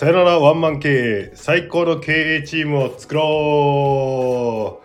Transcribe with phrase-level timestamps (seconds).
[0.00, 4.80] さよならワンマン経営最高の経営チームを作ろ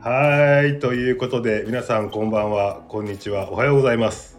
[0.00, 0.08] う。
[0.08, 2.80] はいということで皆さんこんばんは。
[2.86, 3.50] こんにちは。
[3.50, 4.38] おはようございます。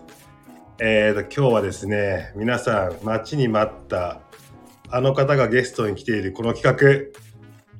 [0.79, 4.21] えーと今日はですね皆さん待ちに待った
[4.89, 7.19] あの方がゲストに来ているこの企画。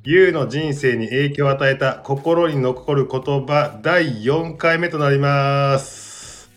[0.03, 6.51] YOU の人生に影響を与えた心に残る言葉第4回目となります。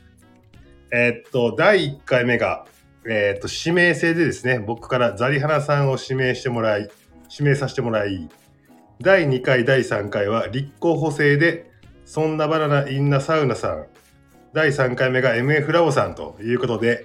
[0.93, 2.67] えっと第1回目が
[3.09, 6.89] えーと指名制でですね僕からザリハナさんを指名してもらい
[7.31, 8.29] 指名させてもらい
[9.01, 11.71] 第2回第3回は立候補制で
[12.05, 13.87] そんなバナナインナサウナさん
[14.53, 17.05] 第3回目が MF ラボさんということで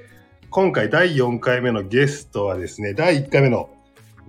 [0.50, 3.70] 今回第4回目のゲストはですね第1回目の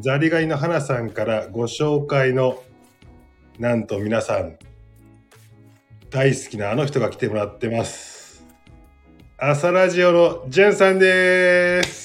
[0.01, 2.63] ザリガニの花さんからご紹介の
[3.59, 4.57] なんと皆さん
[6.11, 8.12] 大好きなあの人が来てもらってます。
[9.45, 12.01] 朝ラジオのじゅんさんです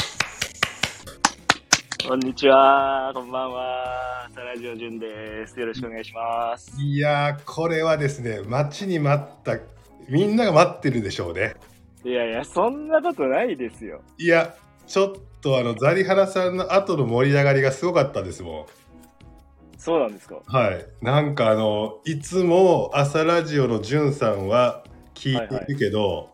[2.08, 4.28] こんにちは、こんばんは。
[4.34, 5.60] サラジオジュンです。
[5.60, 6.82] よろしくお願いします。
[6.82, 9.60] いやーこれはですね待ちに待った
[10.10, 11.54] みんなが待ってるでしょうね
[12.04, 14.02] いやいや、そんなことないですよ。
[14.18, 14.56] いや
[14.88, 18.66] ちょっとあのザリハナさんの後の盛り上がりがすごかったですもん
[19.78, 20.38] そうなんですか？
[20.48, 20.88] はい。
[21.04, 26.32] なんかあの、いつも朝ラジオのじゅんさんは聞いているけど、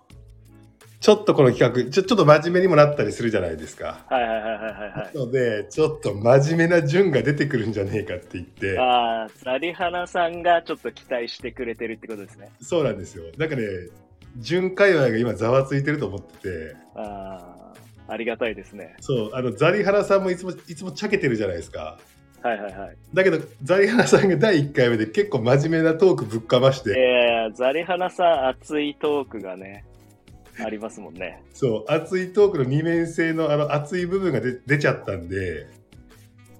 [1.03, 4.05] ちょっとこの企画ちょ、ちょっと真面目にもなったりするじゃないですか。
[4.07, 4.53] はいはいはいはい
[4.99, 5.17] はい。
[5.17, 12.47] ので、ちょっと真面目なじゅんが出てくるんじゃねえかって言って、ああ、ザリハナさんがちょっと期待してくれてるってことですね。
[12.61, 13.25] そうなんですよ。
[13.37, 13.63] なんかね、
[14.37, 17.73] じゅん界隈が今ざわついてると思ってて、あ
[18.07, 18.95] あ、ありがたいですね。
[19.01, 21.99] そう、あの、ザリハナさんもいつも、いつもちゃけてるじゃないですか。
[22.41, 22.95] はいはいはい。
[23.13, 29.83] だけど、ザリハナさんが第1回目で結構真面目なトークぶっかましいて、やいや、ザリハナさん熱いトークがね、
[30.59, 31.41] ありますもんね。
[31.53, 35.67] そう、熱いトークの二面性のあの熱い部分が出出ちゃったんで、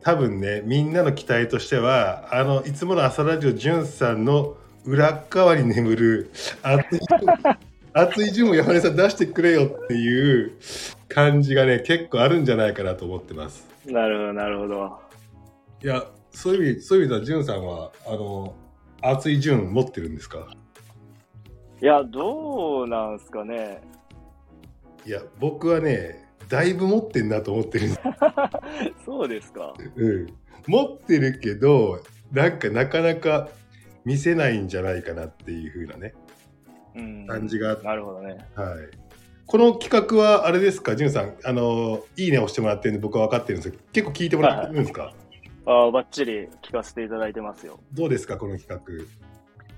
[0.01, 6.31] 多分ね、みんなの期待としては、あの、いつもの朝ラジオじゅんさんの裏側に眠る
[6.61, 6.99] 熱い、
[7.93, 10.51] 熱い順 を山根さん出してくれよっていう
[11.07, 13.65] 感じがね、結構あるんじゃないかなと思ってます。
[13.85, 14.99] なるほど、なるほど。
[15.83, 18.55] いや、そういう意味、そういう意味ではじゅんさんは、あの、
[19.01, 20.47] 熱い順持ってるんですか？
[21.83, 23.81] いや、どうなんすかね。
[25.05, 27.89] いや、僕はね、だいぶ持ってんなと思ってる
[29.05, 29.73] そうですか。
[29.97, 30.27] うん、
[30.65, 31.99] 持ってるけど
[32.31, 33.49] なんかなかなか
[34.05, 36.13] 見せないんじゃないかなっていう風なね
[36.95, 37.27] うん。
[37.27, 38.37] 感じがあって、なるほどね。
[38.55, 38.77] はい、
[39.45, 40.95] この企画はあれですか？
[40.95, 45.13] じゅんさんあのいいね押してもらってるんで僕は分かってるんですけど結構聞いてもらってるんですか、
[45.65, 47.79] ああ、ばっちり聞かせていただいてますよ。
[47.93, 49.03] どうですかこの企画？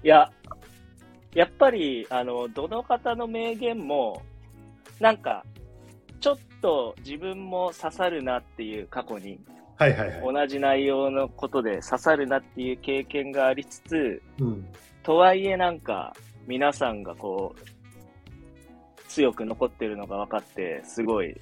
[0.03, 0.31] いや、
[1.35, 4.23] やっぱり、あの、どの方の名言も、
[5.01, 5.45] なんか、
[6.21, 9.37] ちょっと自分も刺さるなっていう過去に、
[9.75, 14.65] はいはいはい、同じ内容のことで刺さるなっていう経験がありつつ、うん、
[15.03, 16.15] とはいえなんか、
[16.47, 21.35] 皆さんがこう、強く残ってるのが分かって、すごい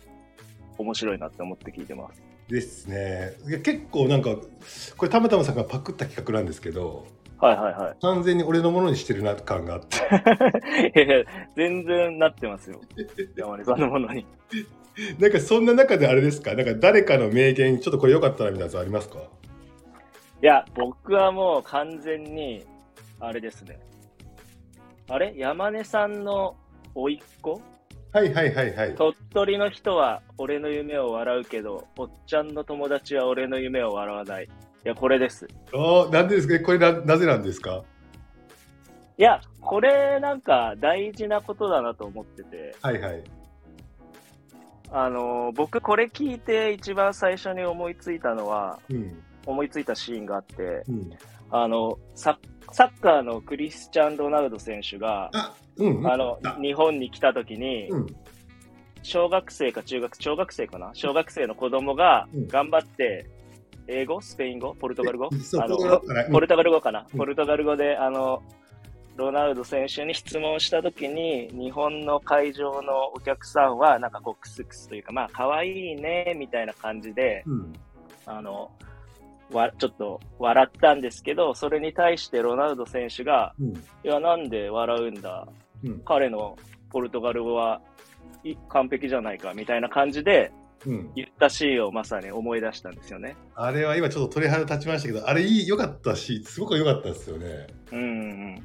[0.80, 2.24] 面白いなって思って聞いてます。
[2.50, 3.34] ですね。
[3.64, 4.36] 結構なんか
[4.98, 7.06] これたまたまさんがパクった企画なんですけど
[7.44, 7.96] はいはいはい。
[8.02, 9.98] 完全に俺のものにしてるな感があって
[11.04, 12.80] いやいや全然なってますよ。
[13.36, 14.26] 山根さんのものに。
[15.20, 16.54] なんかそんな中であれですか？
[16.54, 19.20] なんか誰かの名言ちょっとこれ良かったなみたいなやつありますか？
[20.42, 22.66] いや、僕はもう完全に、
[23.20, 23.80] あれですね。
[25.10, 25.34] あれ？
[25.36, 26.56] 山根さんの
[26.96, 27.62] 甥っ子？
[28.14, 34.50] はいはいはいはい鳥取の人は俺の夢を笑うけど、おっちゃんの友達は俺の夢を笑わない。
[34.86, 35.48] いや、これです。
[35.74, 36.60] ああ、なんでですか？
[36.66, 37.84] これな、なぜなんですか？
[39.18, 43.24] いや、これなんか大事なことだなと思ってて、はいはい。
[44.92, 49.24] あのー僕これ聞いて一番最初に思いついたのは、うん。
[49.46, 51.10] 思いついたシーンがあって、うん。
[51.50, 52.38] あの、サ
[52.72, 56.12] サッカーのクリスチャン・ロナウド選手が、あ、うん。
[56.12, 58.08] あのあ、日本に来た時に、うん。
[59.02, 60.92] 小学生か中学、小学生かな？
[60.94, 63.30] 小学生の子供がうん頑張って、
[63.88, 64.22] 英語？
[64.22, 64.76] スペイン語？
[64.76, 65.30] ポルトガル語？
[65.60, 65.78] あの
[66.32, 68.42] ポルトガル語かな、うんポルトガル語で、あの、
[69.16, 77.74] ロナウド選手に質問したときに、日本の会場のお客さんは、なんかこう、クスクスというか、まあ、可愛いね、みたいな感じで、うん。
[78.26, 78.72] あの、
[79.52, 83.74] わ、ちょっと笑ったんですけど、それに対してロナウド選手が、うん。
[83.74, 85.48] いや、なんで笑うんだ？
[85.84, 86.02] うん。
[86.06, 86.58] 彼の
[86.90, 87.82] ポルトガル語は
[88.44, 90.63] い完璧じゃないかみたいな感じでうん。
[90.86, 93.36] 言ったシーンをまさに思い出したんですよね。
[93.56, 97.68] あれは今ちょっと鳥肌立ちましたけど、あれいい、良かったし、すごく良かったですよね。
[97.92, 98.64] うんうん。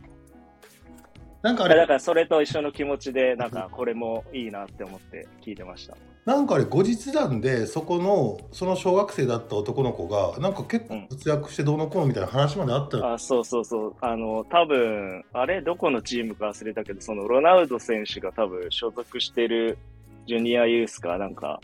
[1.43, 5.97] なんかあれ、だからそれと一緒の気持ちで、なんかこれもいいなって思って聞いてました。
[6.25, 13.95] なんかあれ後日談でそこのその小学生だった男の子がなんか結構活躍してどうのこうのみたいな話まであったよ、あそうそうそう。
[14.03, 19.79] あの、多分あれ、どこのチームか忘れたけど、そのロナウド選手が多分所属してる
[20.27, 21.61] ジュニアユースか、なんか、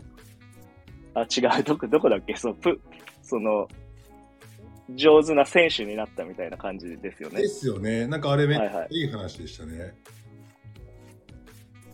[1.15, 1.25] あ、違
[1.59, 2.35] う、どこ、どこだっけ？
[2.35, 2.79] そう、プ、
[3.23, 3.67] その、
[4.93, 7.47] 上手な選手になったみたいな感じですよねで。
[7.47, 9.95] すよねなんかあれめっちはいはいゃいい話でしたね、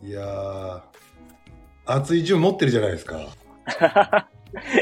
[0.04, 0.82] い、やー
[1.86, 3.16] 熱い順持ってるじゃないですか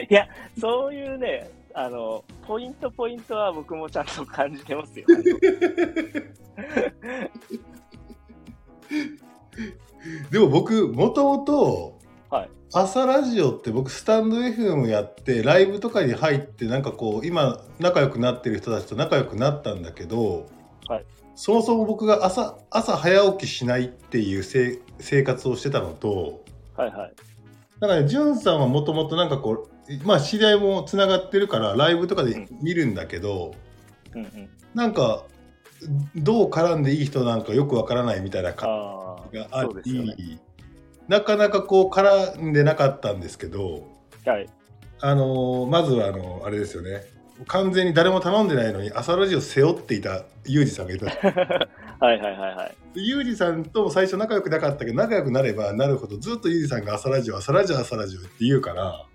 [0.09, 0.27] いや、
[0.59, 5.05] そういうね、あの、ポイントポイントは僕もちゃんと感じてますよ。
[10.31, 11.98] でも僕もともとはい。
[12.71, 20.47] 朝ラジオって僕スタンド FM やってライブとかに入ってなんかこう今仲良くなってる人たちと仲良くなったんだけど、
[20.87, 21.05] はい
[21.35, 26.43] そもそも僕が朝朝早起きしないっていうせい生活をしてたのと
[26.75, 27.13] はいはい。
[27.79, 33.53] なんかね、じゅんさんはもともとなんかこう、まあ知り合いもつながってるからライブとかで見るんだけど、
[34.13, 34.49] うんうん。
[34.73, 35.23] なんか
[36.15, 40.15] どう絡んでいい人なんかよくわからないみたいな感じがあそうですよね。
[40.17, 40.39] り、
[41.09, 43.83] なかなかこう絡んでなかったんですけど、
[44.25, 44.47] はい。
[45.01, 47.03] あのーまずはあのあれですよね
[47.47, 51.05] 完全に誰も頼んでないのに朝ラジオ背負っていたユージさんがいた
[52.05, 53.07] はいはいはいはい。
[53.07, 59.05] ユージさんとも最初仲良くなかったけど仲良くなればなるほどずっとユージさんが朝ラジオ朝ラジオ朝ラジオって言うから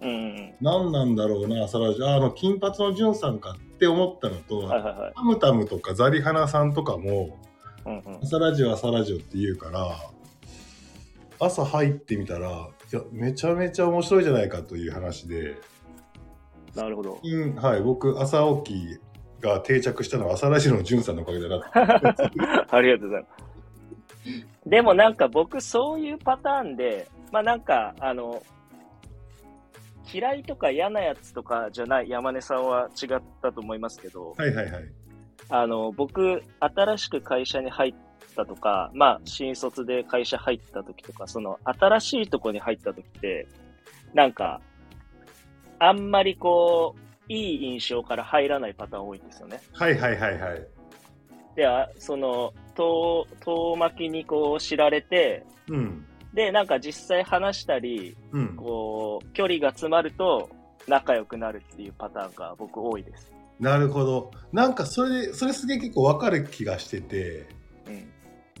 [0.00, 4.68] うんうん何なんだろうな朝ラジオああの金髪のじゅんさんかって思ったのと、うん。
[4.68, 5.12] はいはいはい。
[5.14, 7.36] タムタムとかザリハナさんとかも
[7.84, 8.02] うんうん。
[8.22, 9.94] 朝ラジオ朝ラジオって言うから
[11.38, 15.56] 朝入ってみたらいやめちゃめちゃ面白いじゃないかという話で。
[16.74, 17.20] なるほど。
[17.22, 19.00] うん、はい、僕、朝起き
[19.40, 21.70] が定着したのは朝ラジオのじゅんさんのおかげだな。
[22.70, 24.68] ありがとうございます。
[24.68, 28.42] でもなんか僕そういうパターンで、まあなんかあの、
[30.12, 34.84] 嫌いとか嫌なやつとかじゃない山根さんは違ったと思いますけど、はいはいはい。
[35.48, 37.94] あの、僕、新しく会社に入っ
[38.36, 43.48] たとか、まあ、新卒で会社入った時とか、その、新しいとこに入った時って、
[44.14, 44.60] なんか、
[45.78, 49.60] あんまりこう、いい印象から入らないパターン多いんですよね。
[49.72, 50.66] はいはいはいはい。
[51.56, 56.04] で、あその、遠、遠巻きにこう知られて、うん。
[56.32, 58.56] で、なんか実際話したり、うん。
[58.56, 60.50] こう、距離が詰まると、
[60.86, 63.32] 仲良くなるっていうパターンが僕多いです。
[63.58, 64.30] なるほど。
[64.52, 67.46] なんかそれで、それすげえ結構わかる気がしてて、うん。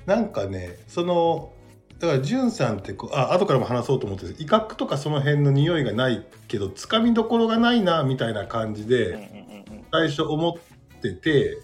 [0.06, 1.52] なんかね、その、
[1.98, 9.44] だから、んさんってこう、あ、後からも話そうと思ってる威嚇とかその辺の匂いがないけど、つかみどころがないな、みたいな感じで。
[9.92, 11.58] 最初思ってて、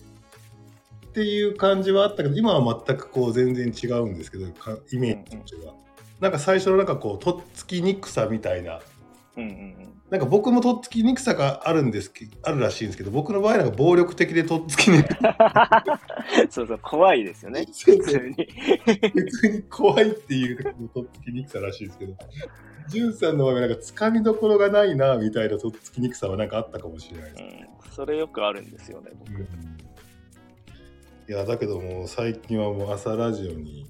[1.13, 5.75] っていう感じはあったけど、今は全くこう全然違うんですけど、かイメージとしては。
[6.21, 8.81] なんか最初のなんかこう、とっつきにくさみたいな、
[9.37, 9.93] うんうんうん。
[10.11, 15.15] なんか僕もとっつきにくさがあるんですけあるらしいんですけど、僕の場合なんか暴力的でとっつきにく
[16.51, 17.67] そうそう、怖いですよね。
[17.67, 18.35] 普通に。
[18.85, 22.15] 普通に怖いっていうとっつきにくさらしいですけど、
[22.89, 27.43] じゅんさんの場合はなんかつかみどころがないなみたいなとっつきにくさはなんかあったかもしれないです。
[27.43, 29.33] うん、それよくあるんですよね、僕。
[29.33, 29.47] うん
[31.29, 33.87] いやだけどもう最近はもう朝ラジオに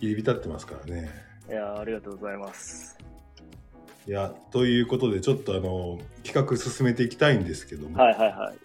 [0.00, 1.10] 入り浸ってますからね。
[1.48, 2.95] いや、ありがとうございます。
[4.06, 8.56] いやということでちょっとあの企画進めていきたいんですけども、はいはいはい。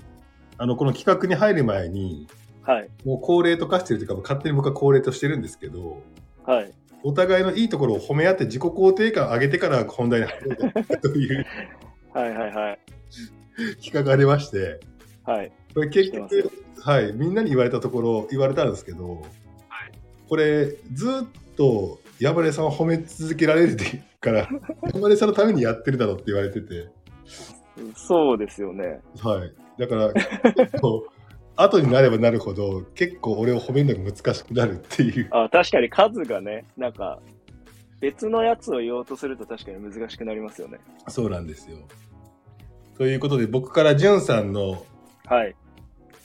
[0.60, 2.28] あのこの企画に入る前に
[2.62, 2.90] はい。
[3.04, 6.04] もう恒例と化してるというか勝手に僕は恒例としてるんですけど
[6.46, 6.72] はい。
[7.04, 11.46] お互いのいいところを褒め合って自己肯定感上げてから本題に入ろうという
[12.14, 12.80] はいはいはい。
[13.82, 14.80] 企画がありまして
[15.24, 15.52] はい。
[15.74, 19.24] これ結局はいみんなに言われたところ言われたんですけど、
[20.30, 23.76] これずっと山根さんを褒め続けられる
[24.22, 24.48] から
[24.94, 26.90] 山根さんのためにやってるだろうって言われてて。
[27.96, 29.02] そうですよね。
[29.20, 29.54] はい。
[29.80, 30.14] だから、
[31.58, 35.28] 後になればなるほど、結構俺を褒めるのが難しくなるっていう。
[35.32, 37.20] あ、確かに数がね、なんか、
[38.00, 40.80] 別のやつを言おうとすると確かに難しくなりますよね。
[41.08, 41.78] そうなんですよ。
[42.98, 44.86] ということで、僕からじゅんさんの
[45.26, 45.56] はい。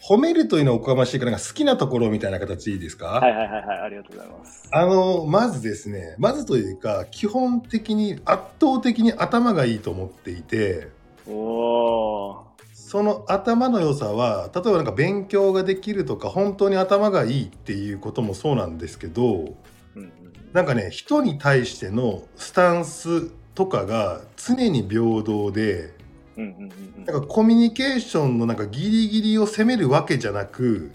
[0.08, 3.78] 褒めるというのはおこがましいから、好きなところみたいな形でいいですか、はいはいはいはい。
[3.80, 4.68] ありがとうございます。
[4.70, 10.88] あの、まずですね、まずというか、基本的に、圧倒的に頭がいいと思っていて、
[11.26, 12.36] おー。
[12.72, 19.54] その頭の良さは、例えばなんか勉強ができるとか、本当に頭がいいっていうこともそうなんですけど、
[19.96, 20.12] うんうん
[20.56, 25.92] なんかね人に対してのスタンスとかが常に平等で
[26.36, 30.92] なんかコミュニケーションのなんかギリギリを攻めるわけじゃなく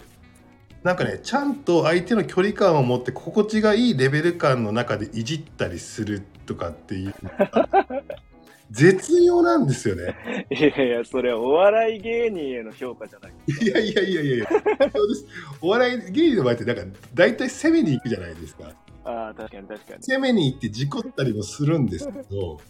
[0.82, 7.14] なんかねちゃんと相手の距離感を持って心地がいいレベル感の中でいじったりするとかっていう
[8.70, 10.46] 絶妙なんですよね。
[10.50, 13.32] いやいや、それはお笑い芸人への評価じゃない。
[13.46, 14.46] いやいやいやいやいや
[14.90, 15.26] そうです
[15.60, 16.82] お笑い芸人の場合ってなんか
[17.12, 18.72] 大体攻めに行くじゃないですか。
[19.04, 20.02] ああ、確かに確かに。
[20.02, 22.60] 攻めに行って事故ったりもするんですけど。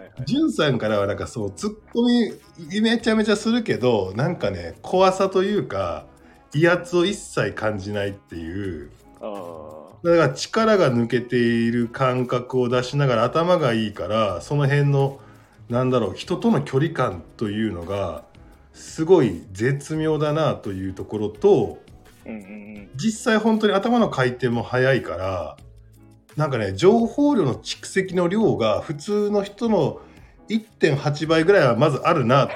[0.00, 6.06] はいはい、ジュンさんからはなんかそうツッコミめちゃめちゃするけどなんかね怖さというか
[6.54, 8.90] 威圧を一切感じないっていう。
[9.20, 15.20] あだから力が抜けている感覚を出しながら頭がいいからその辺の
[15.68, 18.24] なんだろう人との距離感というのが
[18.72, 22.90] すごい絶妙だなというところとーうんうんうん。
[22.96, 25.56] 実際本当に頭の回転も速いから
[26.36, 30.00] なんかね情報量の蓄積の量が普通の人の
[30.50, 32.48] 1.8倍ぐらいはまずあるな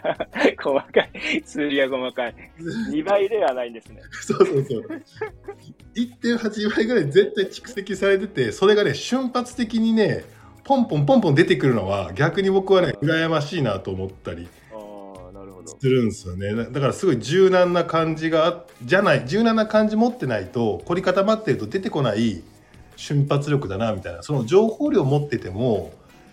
[0.62, 1.42] 細かい。
[1.44, 2.34] 数字が細かい。
[2.92, 4.02] 2倍ではないんですね。
[4.20, 5.02] そうそうそう
[5.96, 10.24] 1.8倍ぐらい絶対蓄積されててそれがね瞬発的にね
[10.64, 14.46] ポンポンポンポン出てくるのは逆に僕はね羨ましいなと思ったり。
[15.80, 22.42] するんですよねだだからすごい柔軟な感じがあじゃない柔軟な感じ持ってないと凝り固まってると出てこない
[22.98, 24.22] 瞬発力だなみたいな。
[24.22, 25.92] その情報量持ってても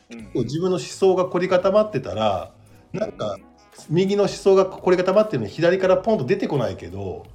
[0.10, 0.44] うん。
[0.44, 2.52] 自分の思想が凝り固まってたら
[2.92, 3.38] なんか
[3.90, 7.26] 右の思想が凝り固まってるのに左からポンと出てこないけど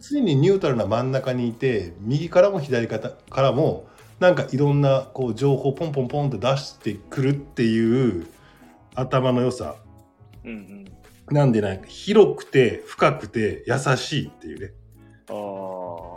[0.00, 3.00] 常にニュートラルな真ん中にいて右からも左か
[3.36, 3.86] らも
[4.20, 8.26] なんかいろんなこう情報ポンポンポンと出してくるっていう
[8.94, 9.76] 頭の良さ。
[10.44, 11.34] うんうん。
[11.34, 14.72] なんでなんか広くて深くて優しいっていうね。
[15.28, 16.13] ああ、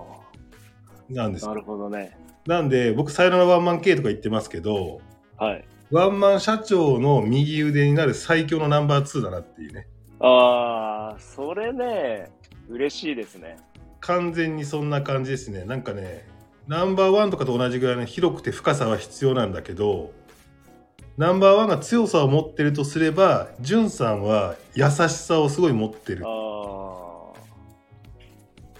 [1.09, 2.17] なんですなるほどね。
[2.45, 5.01] なんで僕さよならワンマン系とか言ってますけど
[5.37, 5.65] はい。
[5.91, 9.87] ワンマン社長の右腕になる最強のナンバー2だなっていうね
[10.19, 12.31] ああ、それね、
[12.67, 13.57] 嬉しいですね。
[14.01, 16.25] 完全にそんな感じですねなんかね
[16.67, 20.11] ナンバーワンとかと同じぐらいの広くて深さは必要なんだけど
[21.17, 27.33] ナンバーワンが強さを持ってるとすればジュンさんは優しさをすごい持ってるあ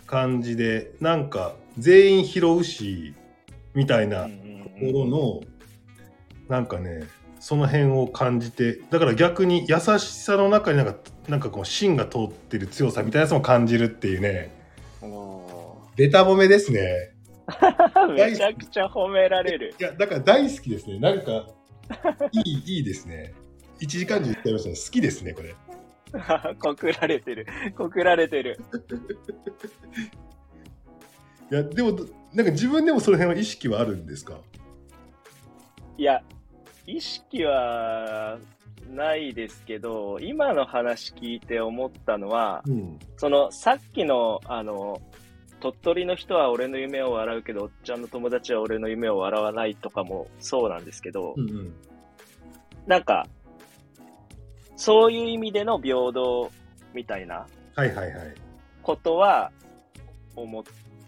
[0.06, 3.14] 感じでなんか全員拾うし
[3.74, 4.08] みたいあ。
[4.08, 5.42] なとうんうんころの
[6.50, 7.08] なんかね
[7.40, 10.96] その辺を感じてだから逆に優しさの中になんか
[11.28, 14.52] なんかこう芯が通ってる強さみたいなやつも感じるっていうね
[15.96, 19.74] ベタ褒めですねー めちゃくちゃ褒められる。
[19.80, 21.48] いやだから大好きですねなんか
[22.32, 23.34] いいいいですね
[23.80, 25.56] 1時間中言ってましたね好きですねこれ
[26.60, 27.48] 告られてる。
[27.76, 28.60] 告られてる。
[31.50, 31.92] いやでも
[32.34, 34.36] なんか自分でもその辺は意識はあるんですか？
[35.98, 36.22] いや、
[36.86, 38.38] 意識は
[38.94, 43.00] ないですけど、今の話聞いて思ったのは、うん。
[43.18, 45.02] そのさっきの、あの、
[45.60, 51.74] 鳥取の人は俺の夢を笑うけど、おっちゃんの友達は俺の夢を笑わないとかもそうなんですけど、うんうん。
[52.86, 53.26] なんか、
[54.76, 56.52] そういう意味での平等
[56.94, 57.48] みたいな
[58.84, 59.52] ことは
[60.36, 60.64] 思っ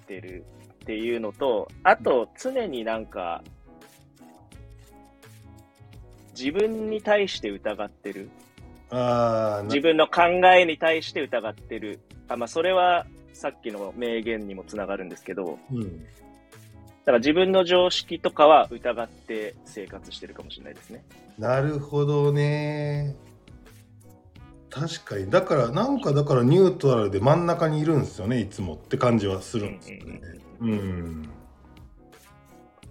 [0.09, 3.43] てるっていうのと、あと常になんか、
[6.37, 8.29] 自分に対して疑ってる。
[8.91, 10.23] ああ自分の考
[10.57, 11.99] えに対して疑ってる。
[12.27, 16.05] あ、まあ、それはさっきの名言にもつながるんですけど、うん
[17.05, 21.03] だから自分の常識とかは疑って生活してるかもしれないですね。
[21.39, 23.15] なるほどね
[24.69, 25.29] 確かに。
[25.29, 30.21] だからなんかだからニュートラルで真ん中にいるんですよねいつもって感じはするんですよね。
[30.61, 31.29] うん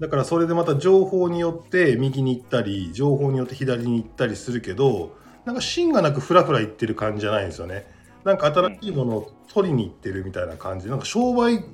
[0.00, 7.86] だからそれでまた情報によって右に行ったり情報によって左に行ったりするけどなんか芯がなくフラフラ行ってる感じじゃないんですよね。
[8.24, 10.88] なんか新しいものを取りに行ってるみたいな感じ。
[10.88, 11.64] なんか商売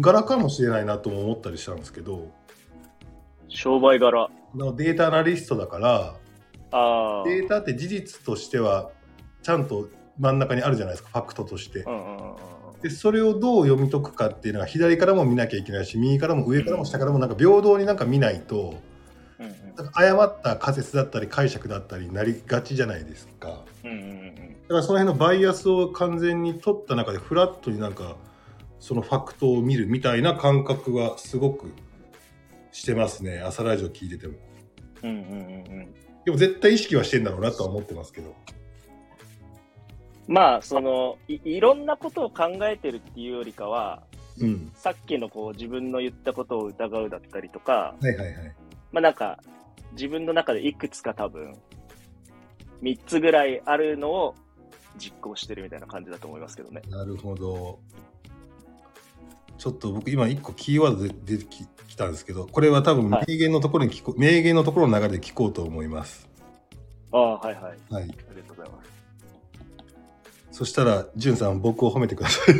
[0.00, 2.30] 柄かもしれないなとも思ったりしたんですけど。
[3.48, 4.28] 商売柄。
[4.54, 6.14] データアナリストだから。
[7.24, 8.90] データって事実としては
[9.42, 11.84] ちゃんと真ん中にあるじゃないですかファクトとして。
[12.82, 18.74] でそれをどう読み解くかっていうのは左からも見なきゃいけないし右からも上からも下からもなんか平等になんか見ないと
[19.38, 19.90] うんうん。
[19.94, 23.48] 誤った仮説だったり解釈だったりになりがちじゃないですか。
[23.48, 23.64] だか
[24.68, 28.16] らその辺のバイアスを完全に取った中でフラットになんか
[28.80, 31.72] そのファクトを見るみたいな感覚はすごく
[32.72, 34.34] してますね朝ラジオ聞いてても。
[35.02, 35.94] うんうんうんうん。
[36.24, 38.34] でも絶対意識はしてんだろうなとは思ってますけど
[40.28, 44.02] まあ、そのい、いろんなことを考えてるっていうよりかは、
[44.40, 48.54] うんさっきのこう自分の言ったことを疑うだったりとか、はいはいはい
[48.90, 49.38] まあなんか、
[49.92, 51.54] 自分の中でいくつか多分、
[52.82, 54.34] 3つぐらいあるのを
[54.98, 56.82] 実行してるみたいな感じだと思いますけどね。
[56.88, 57.78] なるほど。
[59.58, 66.28] ちょっと僕今一個キーワードで出てききたんですけど、これは多分はい名言のところに聞こう、名言のところの流れで聞こうと思います。
[67.12, 67.62] ああ、はいはい。
[67.62, 67.74] はい。
[67.90, 69.01] ありがとうございます。
[70.52, 72.54] そしたら、じゅんさん、僕を褒めてください。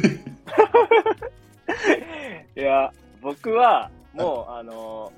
[2.61, 5.13] いや、僕は、もう、あの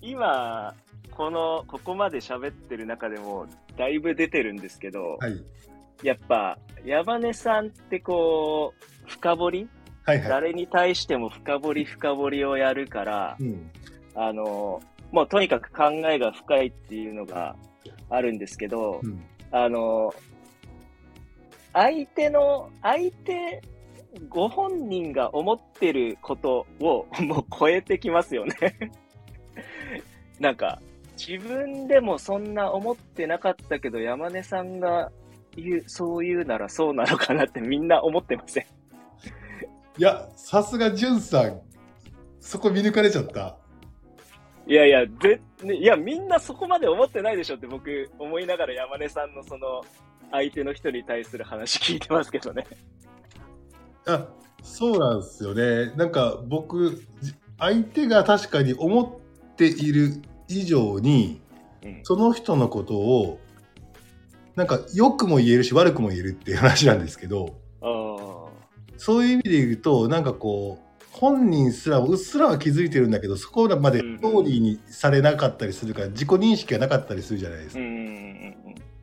[0.00, 0.74] 今、
[1.10, 5.44] この、ここまで喋ってる中でも、だいぶ出てるんですけど、はい。
[6.02, 9.68] やっぱ、山根さんってこう、深掘り？
[10.04, 10.28] はいはい。
[10.28, 13.70] 誰に対しても深掘り深掘りをやるから、うん。
[14.14, 14.80] あの
[15.10, 17.56] もうとにかく考えが深いっていうのが
[18.10, 19.24] あるんですけど、うん。
[19.50, 20.14] あの
[21.74, 23.60] 相手の、相手、
[24.28, 28.54] ご本人が思ってることを もう超えてきますよね。
[30.40, 30.80] なんか、
[31.16, 35.12] 自分でもそんな思ってなかったけど、山根さんが
[35.56, 38.64] 言う、そう言うならそうなのかなってみんな思ってません？
[39.96, 41.60] いや、さすがじゅんさん、
[42.40, 43.56] そこ見抜かれちゃった。
[44.66, 49.82] いやいや、ぜ、ね、いや、みんなそこまで思ってないでしょって僕思いながら山根さんのその、
[50.30, 52.66] 相手の人に対する話聞いてますけどね。
[54.06, 54.26] あ、
[54.62, 55.92] そうなんですよね。
[55.96, 59.20] なんか僕、じ相手が確かに思
[59.52, 61.40] っている以上に、
[61.84, 62.00] うん。
[62.02, 63.38] その人のことを、
[64.56, 68.48] なんか良くも言えるし悪くも言えるっていう話なんですけど、ああ。
[68.96, 70.93] そういう意味で言うと、なんかこう、
[71.24, 77.82] 本人すらもうっすらは気づいてるんだけど、そこまでストーリーにされなかったりするから、自己認識がなかったりするじゃないですか。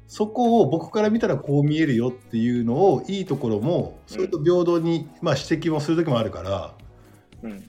[0.05, 6.75] そこを僕から見たらこう見えるよっていうのを、いいところも、それと平等に、まあ指摘もする時もあるから。
[7.41, 7.63] 指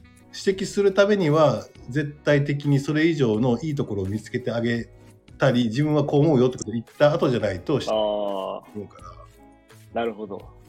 [0.60, 4.90] 摘するためには、絶対的にそれ以上のいいところを見つけてあげ
[5.38, 10.02] たり、自分はこう思うよってことを言った後じゃないと、思うから。
[10.02, 10.61] なるほど。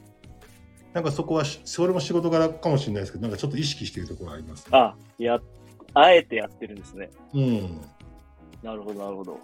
[0.93, 4.69] なんかそこはし、それも仕事柄かもしれないですけど、なんかちょっと意識しているところがあります、ね。
[4.71, 5.39] あ、や、
[5.93, 7.09] あえてやってるんですね。
[7.33, 7.81] うん。
[8.61, 9.39] なるほど、なるほど。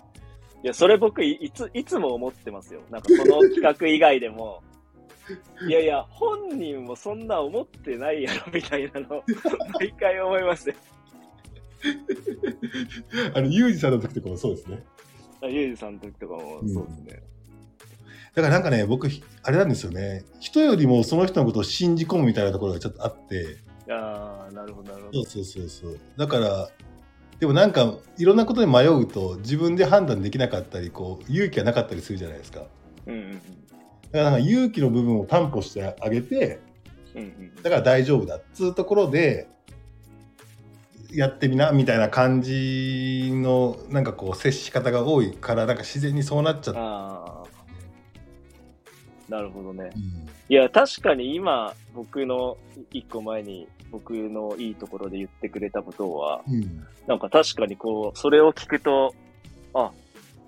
[0.64, 2.82] いや、それ僕い、いつ、いつも思ってますよ。
[2.90, 4.62] なんかこの企画以外でも。
[5.68, 9.24] いやいや、本人もそんな思ってないやろ、みたいなの、
[9.80, 10.76] 毎回思いますよ。
[13.36, 14.84] あの、ユージさんの時とかもそうですね。
[15.42, 17.24] あゆうじさんの時とかもうんそうですね。
[18.36, 19.08] だからなんかね、僕、
[19.44, 20.24] あれなんですよね。
[20.40, 23.58] 人よりもその人のことを信じ込むみたいなところがちょっとあって、
[23.90, 25.24] ああ、なるほど、なるほど。
[25.24, 26.00] そうそうそうそう。
[26.16, 26.70] だから、
[27.40, 32.64] でもなんか、いろんなことに迷うと、自分で判断できなかったり、こう、勇気がなかったりするじゃないですか。
[33.08, 33.42] うんうん
[34.12, 36.60] だからなんか勇気の部分を担保してあげて、
[37.14, 37.22] うん。
[37.22, 37.56] うんうん。
[37.62, 39.48] だから大丈夫だっつうところで、
[41.12, 47.39] やってみなみたいな感じのなんかこう接し方が多いからなんか自然にそうなっちゃって、ああ。
[49.30, 49.92] なるほどね。
[49.96, 52.58] うんいや、確かに今、僕の
[52.92, 59.14] 一個前に、僕のいいところで言ってくれたことは、うんなんか確かにこう、それを聞くと、
[59.76, 59.92] あ、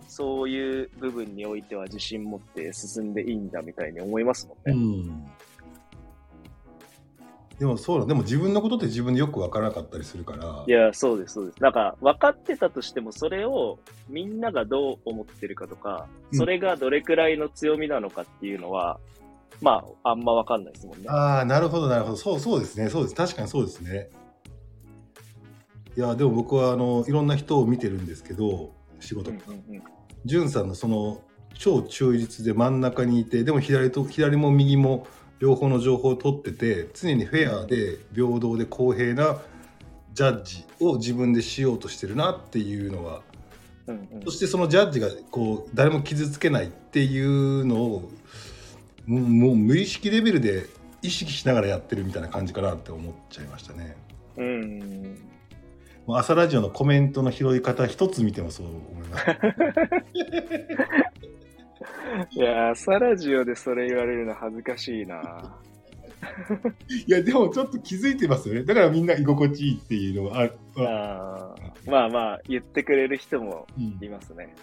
[0.08, 5.04] そういう部分においては自信持って進んでいいんだみたいに思いますもんうね。
[5.08, 5.32] ん
[7.62, 8.08] でもそうだ。
[8.08, 10.64] でも自分のことって自分でよく分からなかったりするから。
[10.68, 11.62] いや、そうです、そうです。
[11.62, 13.78] なんか、分かってたとしても、それを
[14.10, 16.40] みんながどう思ってるかとか、うん。
[16.40, 19.00] それがどれくらいの強みなのかっていうのは、
[19.62, 21.06] まあ、あんま分かんないですもんね。
[21.08, 22.16] ああなるほどなるほど。
[22.16, 22.90] そうそうですね。
[22.90, 23.16] そうです。
[23.16, 24.10] 確かにそうですね。
[25.96, 29.30] いやでも僕はあのいろんな人を見てるんですけど仕事。
[29.30, 29.38] うん
[29.70, 31.22] うんんさんのその
[31.54, 35.06] 超中立で真ん中にいてでも左と左も右も
[35.42, 39.40] 両方の情報を取ってて常にフェアで平等で公平な
[40.14, 43.22] ジャッジを自分でしようとしてるなっていうのは
[43.88, 48.12] うんうんそしてそのジャッジがこう誰も傷つけないっていうのを
[49.08, 50.68] もう無意識レベルで
[51.02, 53.98] 意識しながらやってるみたいな感じかなって思っちゃいましたね。
[54.38, 55.18] うん。
[56.08, 59.26] 朝ラジオのコメントの拾い方一つ見てもそう思います。
[62.32, 65.58] いや、朝ラジオでそれ言われるの恥ずかしいな。
[67.08, 68.64] いやでもちょっと気づいてますよね。
[68.64, 71.56] だからみんな居心地いいっていうのがあ
[71.88, 74.54] まあまあ、言ってくれる人もうんいますね。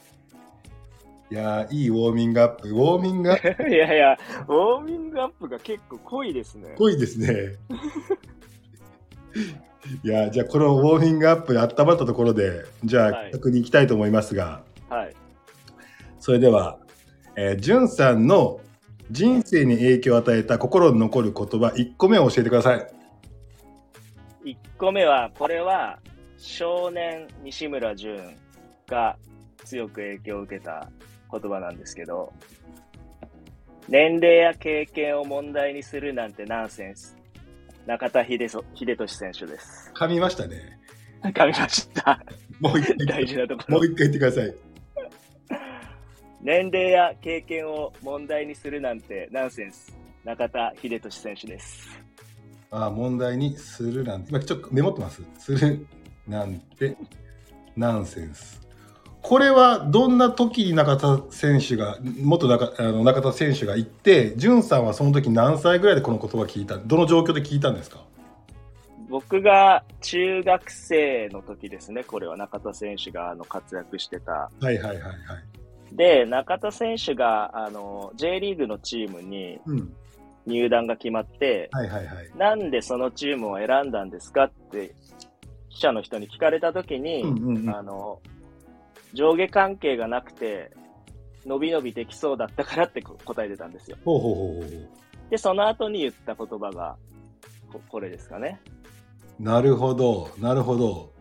[1.30, 2.68] いやーいいウォーミングアップ。
[2.68, 6.74] ウォーミングアップ いやいや、ウォーミングアップが結構濃いですね。
[6.78, 7.56] 濃いですね。
[10.04, 15.14] いやーじゃあこのウォーミングアップで温まったところでじゃあはい企画に行きたいと思いますが、はい。
[16.20, 16.78] それでは、
[17.40, 18.60] えー、じゅんさんの
[19.12, 22.86] 人生に影響を与えた心に残る言葉1個目を教えてください。
[24.44, 26.00] 1個目は、これは、
[26.36, 28.36] 少年西村淳
[28.88, 29.16] が
[29.64, 30.90] 強く影響を受けた
[31.30, 32.32] 言葉なんですけど、
[33.88, 37.16] 年齢や経験を問題にするなんてナンセンス。
[37.86, 39.92] 中田秀そ秀俊選手です。
[39.94, 40.76] 噛みましたね。
[41.22, 42.20] 噛みました。
[42.58, 43.86] もう一回 大事なところもう。
[43.86, 44.67] 一回言ってください。
[46.40, 49.96] 年齢や経験を問題にするなんてナンセンス。
[50.24, 51.88] 中田秀俊選手です。
[52.70, 55.22] ああ、問題にするなんて、今ちょっとメモってます？
[55.38, 55.86] する
[56.26, 56.96] なんて、
[57.76, 58.60] ナンセンス。
[59.22, 68.04] これはどんな時に中田選手が、元中あの中田選手が行って、潤さんはその時何歳ぐらいでこの言葉聞いた、どの状況で聞いたんですか？
[69.08, 74.32] 僕が中学生の時ですね、これは中田選手があの活躍してた。
[74.32, 75.04] はいはいはいはい。
[75.92, 79.94] で、中田選手があの J リーグのチームにうん。
[80.48, 82.30] 入団が決まって、はいはいはい。
[82.36, 84.94] なんでそのチームを選んだんですかって
[85.68, 87.70] 記者の人に聞かれた時に、うんうんうん。
[87.70, 88.20] あの、
[89.12, 90.70] 上下関係がなくて、
[91.46, 93.96] 伸び伸びできそうだったからって答えてたんですよ。
[94.04, 94.68] ほうほうほうほうほ
[95.30, 96.96] で、その後に言った言葉が、
[97.72, 98.60] ここれですかね。
[99.38, 99.42] う。
[99.42, 101.12] なるほど、なるほど。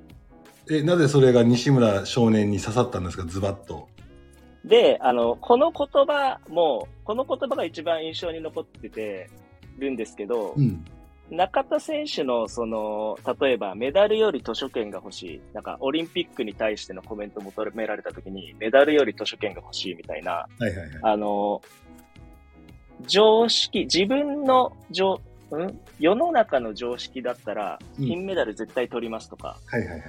[0.69, 3.87] え、なぜそれが西村少年に刺さったんですか、ズバッと。
[4.67, 9.29] で、あの、この言葉も、この言葉が一番印象に残ってて
[9.77, 10.85] るんですけど、うん。
[11.29, 15.41] 中田選手の、その、例えばメダルより図書券が欲しい。
[15.53, 20.89] なんか、オリンピックに対してのコメントを求められた時に、メダルより図書券が欲しいみたいな、はいはいはい。
[21.01, 21.61] あの、
[23.05, 25.19] 常識、自分の常、ん？
[25.99, 30.01] 世の中の常識だったら、うん金メダル絶対取りますとかはいはいはい。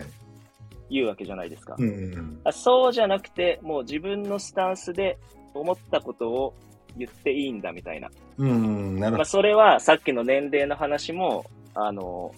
[0.91, 1.77] 言うわけじゃないですか。
[1.79, 5.19] うんそうじゃなくて、もう自分のスタンスで
[5.55, 6.55] 思ったことを
[6.97, 8.11] 言っていいんだみたいな。
[8.39, 8.55] うんう
[8.97, 9.25] ん、なるまあ。
[9.25, 12.33] それはさっきの年齢の話も、あの、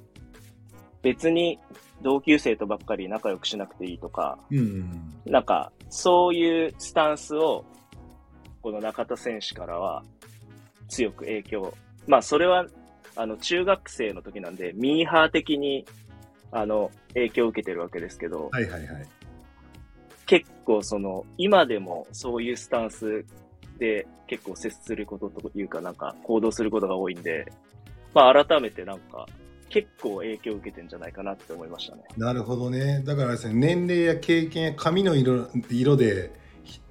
[1.03, 1.59] 別に
[2.03, 7.65] 同級生とばっかり仲良くしなくていいとか、うんうんなんか、そういうスタンスを、
[8.63, 10.03] この中田選手からは
[10.89, 11.75] 強く影響。
[12.07, 12.67] まあ、それは、
[13.17, 15.85] あの、中学生の時なんで、ミーハー的に、
[16.53, 19.09] あの、影響を受けてるわけですけど、はいはいはい。
[20.27, 23.25] 結構その、今でもそういうスタンス
[23.79, 27.51] で結構接することというか、なんか行動することが多いんで、
[28.15, 29.27] まあ改めてなんか、
[29.69, 32.03] 結構影響を受けてんじゃないかなって思いましたね。
[32.17, 33.03] なるほどね。
[33.05, 36.33] だからですね、年齢や経験や髪の色色で、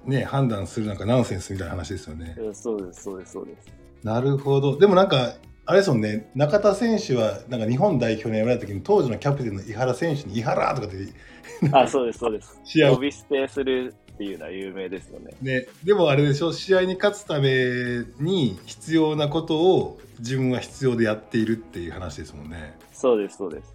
[0.06, 2.34] ね、判断するなんかナンセンスみたいな話ですよね。
[2.38, 3.68] うんそうです、そうです、そうです。
[4.02, 4.78] なるほど。
[4.78, 5.34] でもなんか、
[5.70, 10.96] あれですもんね、中田選手はなんか日本代表に選ばれた時に当時のキャプテンの井原選手に井原とかって
[11.72, 12.60] あ、そうです、そうです。
[12.64, 15.30] 試合を呼び捨てするっていうのは有名ですよね。
[15.40, 22.76] ね、でもあれでしょ試合に勝つために必要なことを自分は必要でやっているっていう話ですもんね。
[22.92, 23.72] そうです、そうです。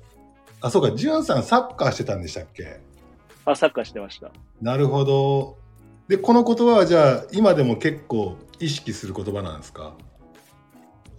[0.59, 2.81] あ、そうか、潤さんサッカーしてたんでしたっけ？
[3.45, 4.31] あ、サッカーしてました。
[4.61, 5.55] なるほど。
[6.09, 9.95] で、この言葉はじゃあ今でも結構意識する言葉なんですか？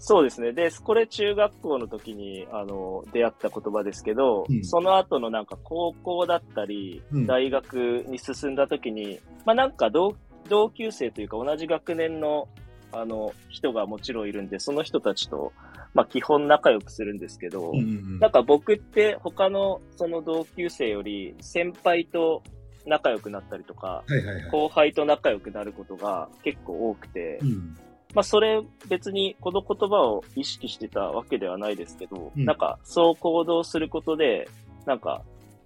[0.09, 0.53] そうですね。
[0.53, 10.15] で、これ中学校の時に、あの、出会った言葉ですけど、うんその後のなんか高校だったり、うん大学に進んだ時に、まあなんか同
[10.49, 12.47] 同級生というか同じ学年の、
[12.93, 15.53] あの、人がもちろんいるんで、その人たちと、
[15.93, 22.45] まあ基本仲良くするんですけど、うんうんなんか僕って他のその同級生より先輩と
[22.87, 24.51] 仲良くなったりとか、はいはいはい。
[24.53, 27.77] 後輩と仲良くなることが結構多くて、うん
[28.15, 34.49] まあ、それ別にこの言葉を意識してたわけではないですけど、うんなんかそう行動することで、
[34.87, 35.23] なんか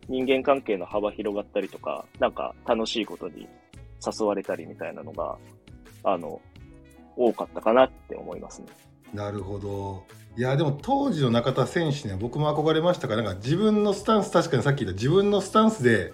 [0.09, 3.49] 人間関係の幅広がったりとか、なんか楽しいことに
[4.05, 5.37] 誘われたりみたいなのが、
[6.03, 6.41] あの、
[7.17, 8.69] 多かったかなって思いますね。
[9.13, 10.05] なるほど。
[10.37, 16.13] いや、でも当時の中田選手には僕も憧れましたから、なんか自分のスタンス、確かにさっき言った自分のスタンスで、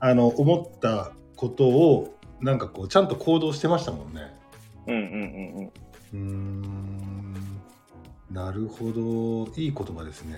[0.00, 4.33] あの、思ったことを、なんかこう、ちゃんと行動してましたもんね。
[4.86, 5.08] うんうんうん
[5.58, 5.66] うん。
[5.66, 7.34] うーん。
[8.30, 9.52] なるほど。
[9.56, 10.36] いい言葉ですね。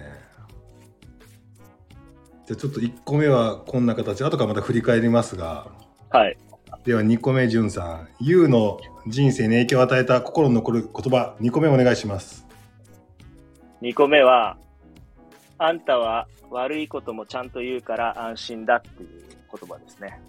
[2.46, 5.68] じゃあちょっと1個目はこんな形、後からまた振り返りますが、
[6.10, 6.36] はい。
[6.84, 8.08] では2個目、じゅんさん。
[8.20, 8.78] ゆうの
[9.08, 12.46] 人生に影響を与えた心に残る言葉、2個目お願いします。
[13.82, 14.56] 2個目は、
[15.58, 20.20] あんたは悪いこともちゃんと言うから安心だっていう言葉ですね。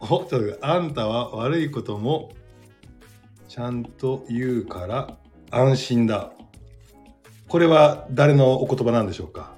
[0.00, 2.30] おちょっとあんたは悪いことも
[3.48, 5.16] ちゃんと言うから
[5.50, 6.32] 安心だ。
[7.48, 9.56] これは誰のお言葉なんでしょうか？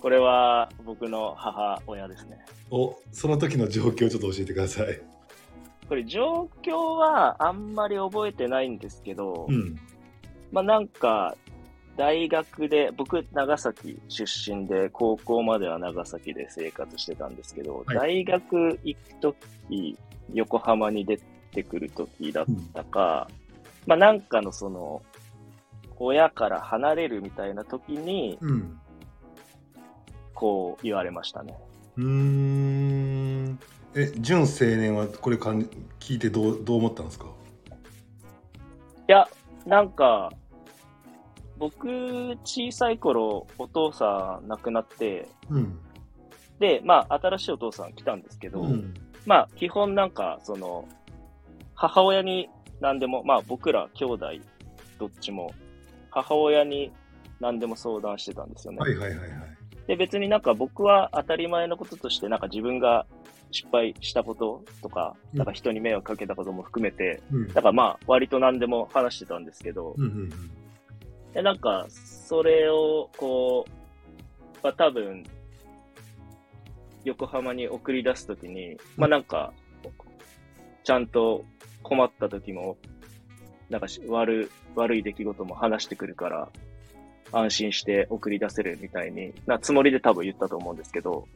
[0.00, 2.44] これは僕の母親ですね。
[2.70, 5.00] お、その時の状況をちょっと教えてください。
[5.88, 9.76] これ状況はあんまり覚えてないんですけど、うん。
[10.50, 11.36] まあなんか、
[11.96, 19.36] 大学で、僕長崎出身で、高校までは長崎で生活してたんですけど、はい大学行くと
[19.70, 19.96] き、
[20.34, 21.20] 横浜に出
[21.56, 23.28] てくるときだったか、
[23.86, 25.02] まあなんかのその、
[25.98, 28.78] 親から離れるみたいな時に、うん。
[30.34, 31.58] こう言われましたね。
[31.96, 33.58] うーん。
[33.94, 35.62] え、純青年はこれかん
[35.98, 37.24] 聞いてどうどう思ったんですか？
[39.08, 39.26] いや、
[39.64, 40.30] なんか、
[41.56, 41.88] 僕、
[42.44, 45.78] 小さい頃、お父さん亡くなって、うん。
[46.58, 48.92] で、まあ、新しいお父さん来たんですけど、うん。
[49.24, 50.86] まあ、基本なんか、その、
[51.76, 52.48] 母親に
[52.80, 54.26] 何でも、まあ、僕ら兄弟、
[54.98, 55.52] どっちも、
[56.10, 56.90] 母親に
[57.40, 58.78] 何でも相談してたんですよね。
[58.78, 59.30] はいはいはいはい。
[59.86, 63.06] で、別になんか僕は当たり前のこととして、なんか自分が
[63.50, 67.48] 失敗したこととか、うんなんか人に迷惑かけたことも含めて、うん。
[67.48, 70.30] だからまあ、割と何でも話してたんですけど、うんうん
[71.34, 73.70] で、なんか、それを、こう、
[74.62, 75.22] まあ多分、
[77.04, 79.52] 横浜に送り出すときに、まあなんか、
[80.82, 81.44] ちゃんと
[81.86, 82.76] 困った時も、
[83.70, 86.48] なんかし悪、悪い出来事も話してくるから、
[87.32, 91.28] 安心して送り出せるみたいになつもりで多分言ったと思うんですけど、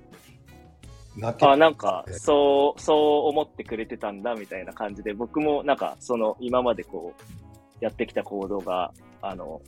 [1.41, 7.15] あ、なんか、そう、そう思ってくれてたんだみたいな感じで、僕もなんか、その、今までこ
[7.81, 9.61] う、やってきた行動が、あの、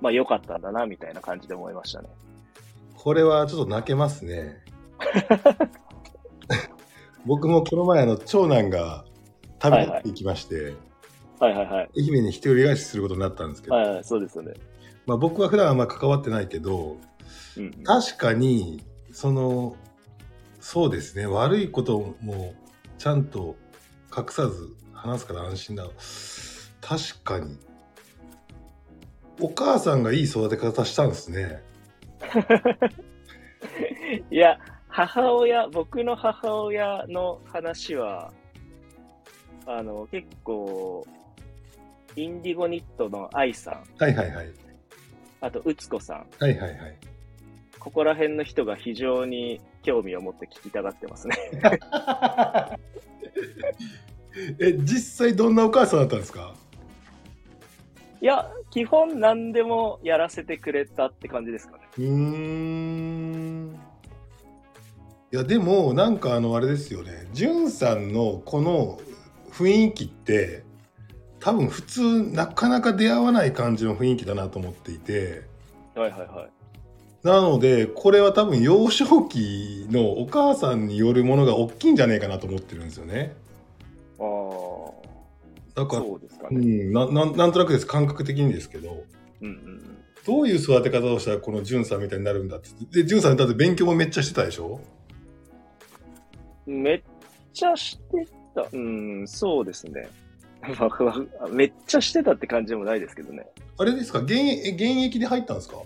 [0.00, 2.08] まあ良かったんだな、みたいな感じで思いましたね。
[2.96, 4.58] これはちょっと泣けますね。
[7.26, 9.04] 僕もこの前あの長男が
[9.62, 10.74] 旅立っていきまして、
[11.38, 11.90] はいはいはい。
[11.96, 14.54] 愛媛に一人暮らしすることになったんですけど、はいはい、そうですよね。
[15.06, 16.96] まあ、僕は普段あんま関わってないけど
[17.56, 17.72] うん。
[17.84, 19.76] 確かにその
[20.60, 21.26] そうですね。
[21.26, 22.54] 悪いことも
[22.98, 23.56] ちゃんと
[24.16, 25.84] 隠さず話すから安心だ。
[26.80, 27.58] 確かに。
[29.40, 31.62] お母さんがいい育て方したんですね。
[34.30, 38.32] いや、母親、僕の母親の話は、
[39.66, 41.06] あの、結構、
[42.16, 44.50] インディゴニットの愛さん、はいはいはい。
[45.40, 46.96] あと、うつこさん、はいはいはい。
[47.78, 51.36] ここら辺の人が非常に興味を持って聞きたがってますね。
[54.60, 56.54] え実際どんなお母さんだったんですか？
[58.20, 61.88] いや、基本何でもやらせてくれたって感じですかね。
[61.98, 63.76] うーん。
[65.32, 67.26] いやでもなんかあのあれですよね。
[67.32, 69.00] じゅんさんのこの
[69.52, 70.64] 雰囲気って
[71.38, 75.42] 多分普通なかなか出会わない感じの雰囲気だなと思っていて。
[75.94, 77.26] はいはいはい。
[77.26, 83.36] なのでこれは多分幼少期のお母さんによるものが大きいんじゃねえかなと思ってるんですよね。
[84.18, 86.56] ああ、だからそうですかね。
[86.58, 87.86] うん、ななんなんとなくです。
[87.86, 89.04] 感覚的にですけど。
[89.40, 92.68] うんうんどういう育て方をしたらこのじゅんさんみたいになるんだって。
[92.92, 94.80] でじゅんさんだって勉強もめっちゃしてたでしょ？
[96.68, 96.80] うん。
[96.80, 97.02] めっ
[97.52, 98.66] ちゃしてた。
[98.72, 100.08] うん、そうですね。
[101.50, 103.46] めっちゃしてたって感じでもないですけどね。
[103.78, 104.20] あれですか？
[104.20, 105.76] 現役現役で入ったんですか？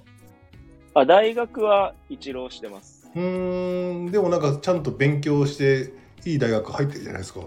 [0.94, 3.10] あ、大学は一浪してます。
[3.14, 5.92] うーんでもなんかちゃんと勉強して
[6.28, 7.40] いい大学入ってるじゃないですか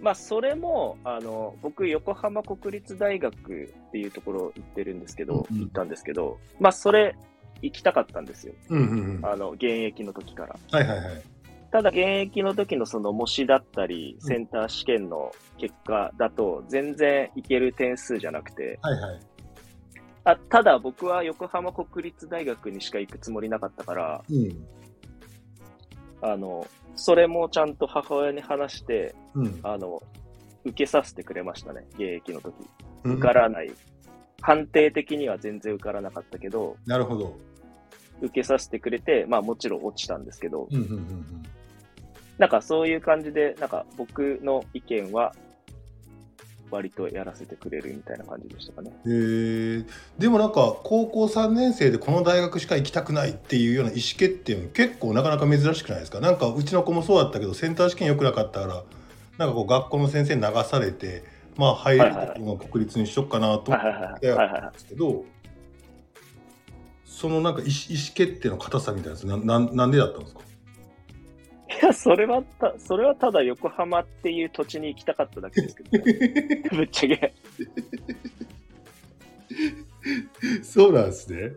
[0.00, 7.14] まあ、それも、あの、僕、横浜国立大学っていうところ行ってるんですけど、うんうん行ったんですけど、まあ、それ、
[7.62, 8.52] 行きたかったんですよ。
[8.68, 10.80] うんうんうんはあの、現役の時から。
[10.80, 11.22] いはいはい
[11.70, 19.20] ただ、現役の時のその模試だったり、センター試験の結果だと、全然いける点数じゃなくて、はいはい。
[20.24, 24.66] あただ僕は横浜国立大学にしか行くつもりなかったから、うん。
[26.22, 29.60] あの、それもちゃんと母親に話して、うん。
[29.62, 30.02] あの、
[30.64, 32.54] 受けさせてくれましたね、現役の時。
[33.04, 33.12] うん。
[33.14, 33.72] 受からない。
[34.42, 37.36] 判定的には全然受からなかったけど、なるほど。
[38.20, 41.42] 受けさせてくれて、まあもちろん落ちたんですけど、うんうんうん
[42.38, 45.34] なんかそういう感じで、なんか僕の意見は、
[46.68, 48.90] 割とやらせてくれるみたいな感じでしたかね。
[49.04, 49.86] うんへえ
[50.18, 56.18] でもなんか高校3年生でこの大学しか行きたくないっていうような意思決定も結構なかなか珍しくないですか？
[56.18, 58.82] なんかうちの子もそうだったけどセンター試験良くなかったから
[59.38, 61.22] なんかこう学校の先生に流されて
[61.56, 65.24] まあ入れるところの国立にしよっかなと思ったんですけど
[67.04, 67.70] そのなんか意思
[68.12, 70.40] 決定の硬さみたいなやつななんなんでだったんですか？
[71.68, 76.62] いや、それはた、それはただ横浜っていう土地に行きたかっただけですけどね。
[76.70, 77.34] ぶっちゃけ。
[80.62, 81.52] そうなんですね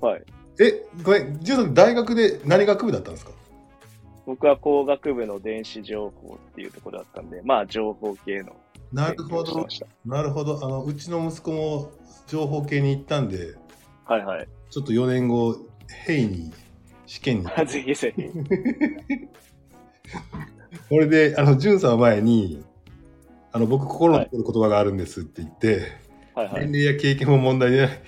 [0.00, 0.22] はい。
[0.60, 3.32] えごめんジュンさん大学で何学部だったんですか？
[4.26, 8.54] 僕は工学部の電子情報っていうところだったんで、まあ情報系の
[8.92, 9.66] な勉るほど。
[10.04, 11.90] なるほどあのうちの息子も
[12.26, 13.54] 情報系に行ったんで
[14.04, 14.48] はいはい。
[14.70, 15.56] ちょっと4年後
[16.04, 16.52] ヘイに
[17.08, 18.22] 試験にぜひぜひ。
[20.88, 22.62] これであのジュンさんは前に
[23.50, 25.92] あの僕心に残る言葉があるんですって言って、
[26.34, 26.68] はいはい。
[26.68, 28.02] 年齢や経験も問題でない。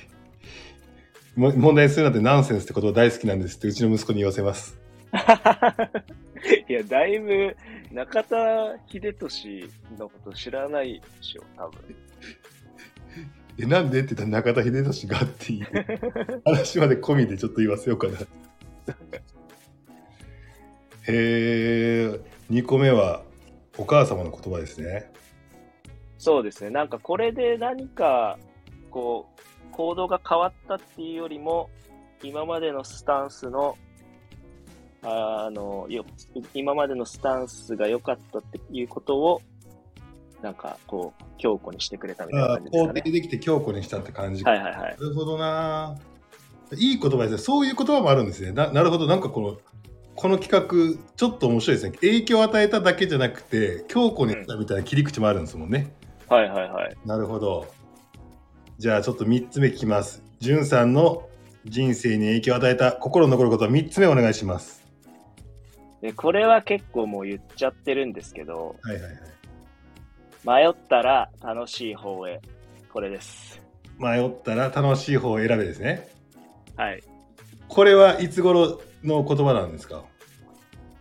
[1.35, 4.79] も問題にするなんてナンセンスってことを大好きなんですってうちの息子に言わせます。
[6.69, 7.57] いや、だいぶ、
[7.93, 11.97] 中田秀俊のこと知らないでしょ、多分。
[13.59, 18.19] え、なんでって言ったら中田秀俊がっていう話まで込みでちょっと言わせようかな。
[21.09, 23.23] へえ、2個目は
[23.79, 25.11] お母様の言葉ですね。
[26.19, 26.71] そうですね。
[26.71, 28.39] なんかこれで何か、
[28.91, 29.41] こう、
[29.73, 31.71] 行動が変わったっていうよりも、
[32.23, 33.79] 今までのスタンスの、
[35.03, 36.05] あの、よ、
[36.53, 39.41] 今までのスタンスが良かったっていうことを、
[40.43, 43.01] なんか、こう、強固にしてくれたみたいな感じですかね。
[43.01, 44.45] 肯定できて強固にしたって感じ。
[44.45, 44.97] はいはいはい。
[45.01, 45.99] なるほどな。
[46.77, 47.39] いい言葉ですね。
[47.39, 48.53] そういう言葉もあるんですね。
[48.53, 49.07] ななるほど。
[49.07, 49.59] なんかこの、
[50.15, 51.97] この企画、ちょっと面白いですね。
[52.01, 55.93] 影響を与えただけじゃなくて、強固にしたみたいな切り口もあるんですもんね。
[56.29, 56.97] はいはいはい。
[57.05, 57.67] なるほど。
[58.79, 60.23] じゃあちょっと3つ目聞きます。
[60.39, 61.29] じゅんさんの
[61.65, 64.89] 人生に影響を与えた心に残ることは3つ目お願いします。
[66.01, 69.03] で、これは結構もう言っちゃってるんですけど、はいはい
[70.47, 70.65] はい。
[70.65, 72.41] 迷ったら楽しい方へ。
[72.93, 73.61] これです。
[73.99, 76.09] 迷ったら楽しい方を選べですね。
[76.81, 77.03] はい。
[77.69, 80.03] これはいつ頃の言葉なんですか？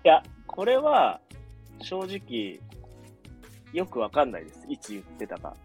[0.03, 1.21] いや、これは、
[1.81, 2.59] 正直、
[3.71, 4.65] よくわかんないです。
[4.67, 5.55] いつ言ってたか。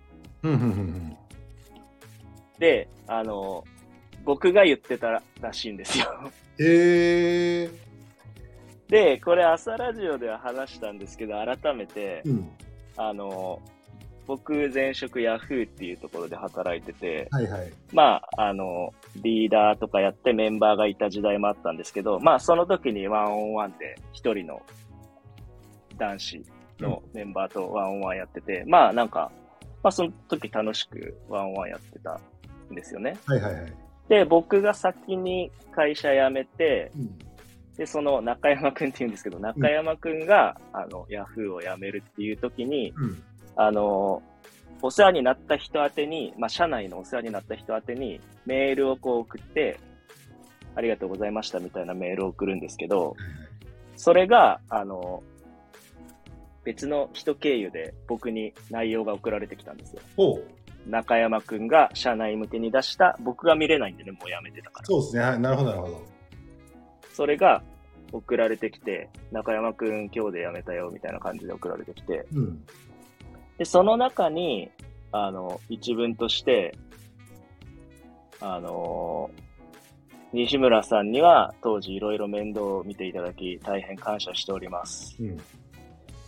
[2.61, 3.65] で、あの、
[4.25, 6.31] 僕が言ってたらしいんですよ。
[6.61, 7.71] えー。
[8.89, 12.49] で、これ朝ラジオでは話したんですけど、改めて、うん。
[12.97, 13.61] あの、
[14.29, 17.73] 僕前職ヤフーっていうところで働いてて、はいはい。
[17.93, 24.63] まあ、あの、リーダーとかやってメンバーがいた時代もあったんですけど、まあ、その時にワンオンワンで一人の
[25.97, 26.45] 男子
[26.81, 29.31] のメンバーとワンオンワンやってて、まあ、なんか、
[29.83, 32.21] まあ、その時楽しくワンオンワンやってた
[32.71, 33.17] んですよね。
[33.27, 33.73] はいはいはい。
[34.09, 37.19] で、僕が先に会社辞めて、うん。
[37.77, 43.23] で、その中山くんって言うんですけど、中山くんが、あの、ヤフーを辞めるっていう時に、うん。
[43.57, 44.23] あの、
[44.87, 49.81] お世話になった人宛てに、まあ、社内のお世話になった人宛てに、メールをこう送って、
[50.75, 53.17] ありがとうございましたみたいなメールを送るんですけど、
[53.97, 55.23] それが、あの、
[56.65, 60.03] 別の人経由で僕に内容が送られてきたんですよ。
[60.87, 64.85] 中山くんが社内向けに出した、僕が見れないんでね、もうやめてたから。
[64.85, 65.23] そうですね。
[65.23, 65.41] はい。
[65.41, 66.03] なるほどなるほど。
[67.11, 67.63] それが
[68.13, 72.63] 送られてきて、中山くん今日で辞めたよみたいな感じで送られてきて、うん。
[73.59, 74.71] で、その中に、
[75.17, 76.77] あの、一文として、
[78.41, 79.31] あの
[80.33, 85.17] 西村さんには当時いろいろ面倒を見ていただき大変感謝しております。
[85.21, 85.41] うん。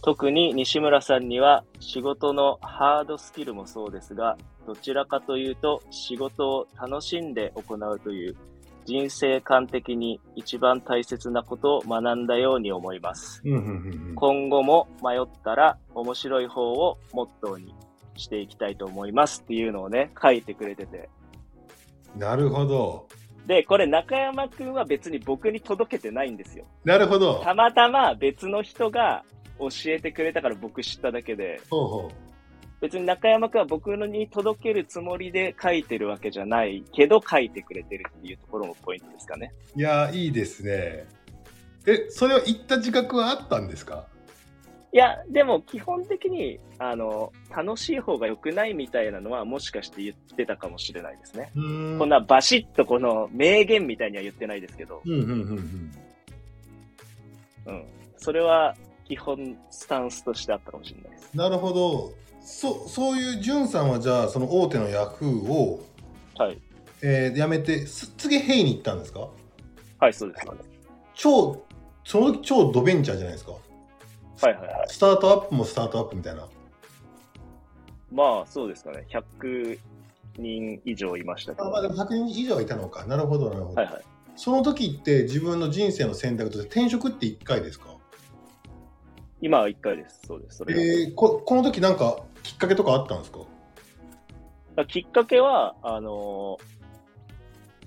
[0.02, 8.36] 特に西村さんには仕事のハードスキルもそうですが、どちらかというと仕事を楽しんで行うという
[8.84, 13.42] 人生観的に一番大切なことを学んだように思います。
[14.14, 17.74] 今後も迷ったら面白い方をモットーに
[18.16, 21.08] していきたいと思いますっていうのをね、書いてくれてて。
[22.16, 23.06] なるほど。
[23.46, 26.64] で、これ中山くんは別に僕に届けてないんですよ。
[26.84, 27.40] なるほど。
[27.44, 29.22] たまたま別の人が
[29.58, 32.12] 教えてくれたから僕知っただけで、ほうほ
[32.80, 39.52] 別に中山くんは僕のに届けるつもりで書いてるわけじゃないけど書いてくれてるっていうところもポイントですかね。
[39.76, 39.78] う。
[39.78, 41.06] いやー、いいですね。
[41.86, 44.06] え、それを言った自覚はあったんですか？
[44.96, 51.50] いや、でも基本的に、あの、楽しい方が良くないみたいなのはもしかして言ってたかもしれないですね。
[51.54, 55.90] こんなバシッとこの名言みたいには言ってないですけど、うんうん
[57.66, 57.84] うん。
[58.16, 61.36] それは基本スタンスとしてあったかもしれないです。
[61.36, 62.14] なるほど。
[62.40, 65.84] そそういうじゅんさんはじゃあその大手のヤフーを、
[66.38, 66.58] はい。
[67.02, 69.28] えー辞めてす次ヘイに行ったんですか？
[69.98, 70.46] はい、そうです。
[70.46, 70.70] そうです
[71.12, 71.62] 超
[72.02, 73.52] その時超ドベンチャーじゃないですか
[74.42, 74.86] はいはいはい。
[74.88, 76.46] スタートアップもスタートアップみたいな
[78.12, 79.06] まあ、そうですかね。
[79.10, 79.78] 100
[80.38, 81.66] 人以上いましたけど。
[81.66, 84.02] あまあでも100人以上はいたのかなるほどなるほど、はいはい。
[84.36, 87.86] その時って自分の人生の選択として転職って1回ですか？
[89.40, 90.20] 今は1回です。
[90.26, 90.58] そうです。
[90.58, 93.40] それがえーここの時なんかきっかけとかあったんですか？
[94.86, 96.58] きっかけは、あの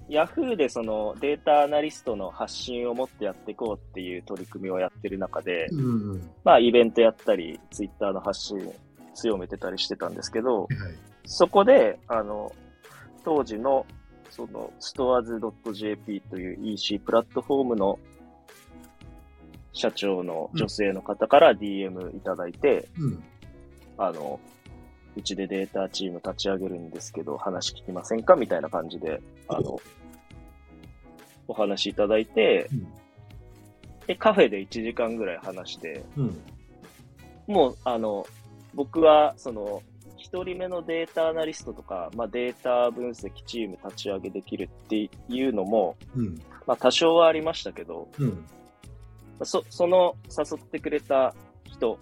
[0.10, 6.30] ヤフーでそのデータアナリストの発信を持ってやっていこうっていう取り組みをやってる中で、うんうん。
[6.44, 8.74] まあイベントやったり、ツイッターの発信
[9.14, 10.68] 強めてたりしてたんですけど、はい
[11.32, 12.52] そこで、あの、
[13.24, 13.86] 当時の、
[14.32, 18.00] その、stores.jp という EC プラットフォームの
[19.74, 23.24] 社長の女性の方から DM いただいて、うん。
[24.00, 24.40] あの、
[25.16, 28.36] うちでデータチーム立ち上げるんですけど、話聞きませんか？
[28.36, 29.80] みたいな感じで、あの、
[31.50, 32.88] お話いただいて、うん
[34.08, 36.42] で、カフェで1時間ぐらい話して、うん。
[37.46, 38.26] もう、あの、
[38.74, 39.84] 僕は、その、
[40.18, 44.96] 一人目のデータアナリストとか、まあ、データ分析チーム立ち上げできるって
[45.30, 46.42] いうのも、うん。
[46.66, 48.46] まあ、多少はありましたけど、うん。
[49.44, 51.36] そ、その誘ってくれた
[51.66, 52.00] 人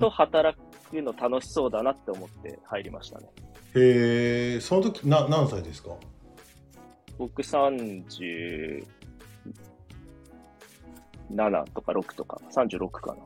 [0.00, 0.58] と働
[0.90, 3.26] くの楽しそうだなって思って入りましたね。
[3.74, 5.90] へえ、その時な何歳ですか？
[7.18, 8.84] 僕37
[11.74, 13.22] とか6とか、36かな。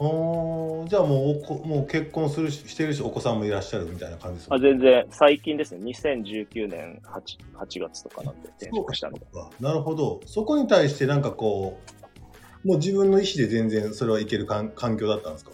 [0.00, 4.56] あーじゃあもうおこもう結婚するししてるしお子さんもいらっしゃるみたいな感じですか？
[4.56, 5.84] あ全然、最近ですね。
[5.84, 7.20] 2019年 8,
[7.64, 9.18] 8月とかなんで転職したの
[9.60, 11.78] なるほどそこに対してなんかこ
[12.64, 15.52] うもう自分の意思で全然それはいけるかん環境だったんですか？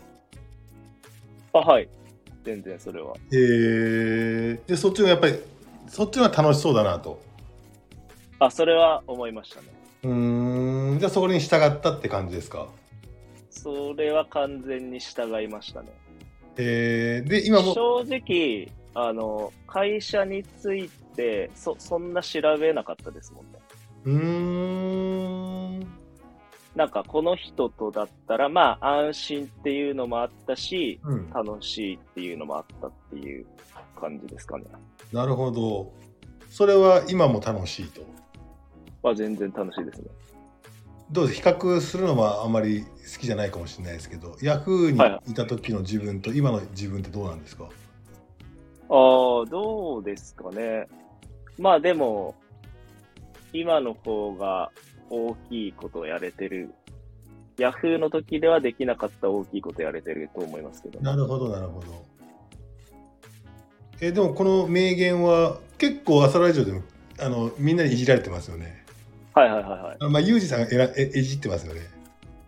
[1.52, 1.88] あ、はい。
[2.42, 3.12] 全然それは。
[3.12, 5.34] へえでそっちがやっぱり
[5.86, 7.20] そっちが楽しそうだなと
[8.40, 9.68] あ、それは思いましたね。
[10.02, 12.66] うーんじゃあそこに従ったって感じですか？
[13.50, 15.88] それは完全に従いましたね。
[16.56, 23.58] へえで今も正直、あの、会社について、そ、そんな調べなかったですもんね。
[24.04, 25.80] うーん
[26.74, 33.46] なんか、この人とだったら、まあ、安心っていうのもあったし、うん楽しいっていうのもあったっていう
[34.00, 34.64] 感じですかね。
[35.12, 35.92] なるほど
[36.48, 38.02] それは今も楽しいと
[39.02, 40.08] まあ、全然楽しいですね。
[41.10, 41.42] どうです？
[41.42, 47.68] 比較するのはあんまり好きじゃないかもしれないですけどヤフーにいた時の自分と今の自分ってどうなんですか、あ
[48.88, 50.86] あ、どうですかね。
[51.58, 52.34] まあでも、
[53.52, 54.70] 今の方が
[55.08, 56.72] 大きいことをやれてる。
[57.58, 61.00] ヤフーの時ではできなかった大きいことやれてると思いますけど。
[61.00, 61.86] なるほどなるほど
[64.00, 66.80] えでもこの名言は結構朝ラジオでも
[67.18, 68.82] あのみんなにいじられてますよね
[69.34, 69.96] はいはいはいはい。
[70.00, 71.80] あまあユージさんがえらえいじってますよね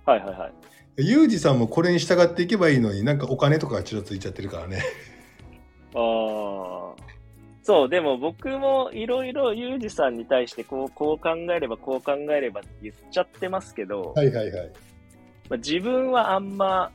[0.05, 0.53] はいはいはい。
[1.07, 4.83] ユージさんもこれに従っていけばいいのになんかお金とかがちらついちゃってるからね
[5.95, 7.13] ああ。
[7.65, 14.73] そう、でも僕もいろいろユージさんに対してこう、こう考えればこう考えればって言っちゃってますけど、はいはいはい
[15.49, 16.91] まあ、自分はあんま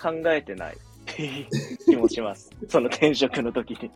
[0.00, 0.76] 考えてない
[1.84, 2.50] 気もします。
[2.68, 3.90] その転職の時に。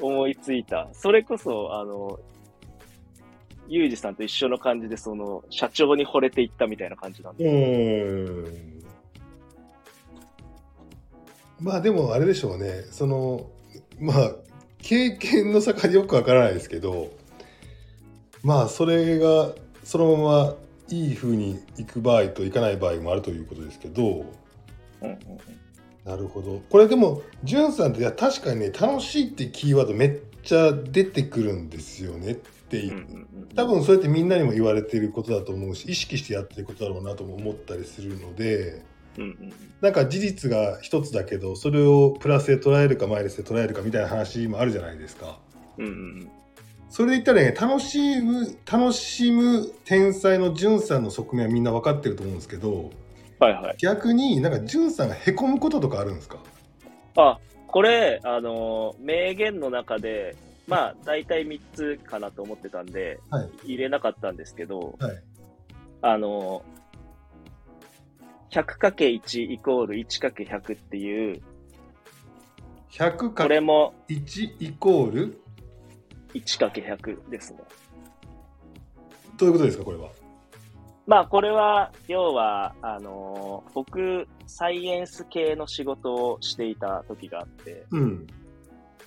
[0.00, 0.88] 思いついた。
[0.92, 2.20] それこそ、あの、
[3.68, 7.44] ユージさんと一緒の感じで、その、社長に惚れていったみたいな感じなんうで。
[7.44, 8.78] ーん。
[11.60, 12.84] まあでもあれでしょうね。
[12.90, 13.50] その
[14.00, 14.32] まあ
[14.78, 17.10] 経験の差がよくわからないですけど
[18.42, 19.52] まあそれが
[19.82, 20.54] そのまま
[20.88, 24.24] いい風にいく場合といかない場合もあるということですけどうんうん
[25.02, 25.18] うん。
[26.04, 26.62] なるほど。
[26.70, 32.38] これでもんさんっていや確かにね楽しいってキーワードめっちゃ出てくるんですよね
[32.68, 32.92] って
[33.56, 38.82] 多分そうやってみんなにも言われてることだと思うし意識してやってることだろうなとも思ったりするので
[39.16, 45.38] うんうんなんか事実が一つだけどそれをプラスで捉えるかマイナスで捉えるかみたいな話もあるじゃないですか。
[45.78, 45.94] うんうんう
[46.24, 46.30] ん
[46.90, 52.90] それで言ったらね楽しむ楽しむ天才のんさんの側面はみんな分かってると思うんですけど
[53.38, 53.76] はいはい。
[53.78, 56.38] 逆になんかんさんがへこむこととかあるんですか？
[57.16, 60.34] あ、これ、あの、名言の中で、
[60.68, 65.22] まあ、大体3つかなと思ってたんで、はい入れなかったんですけど、はい
[66.02, 66.62] あの、
[68.50, 71.42] 100×1 イコール 1×100 っていう、
[72.90, 75.40] 100かこれも1イコール
[76.34, 77.60] ？1×100 ですね。
[79.38, 80.10] どういうことですかこれは？
[81.06, 88.26] まあ、これは、要は、あの、僕、サイエンス系の仕事をしていた時があって、うん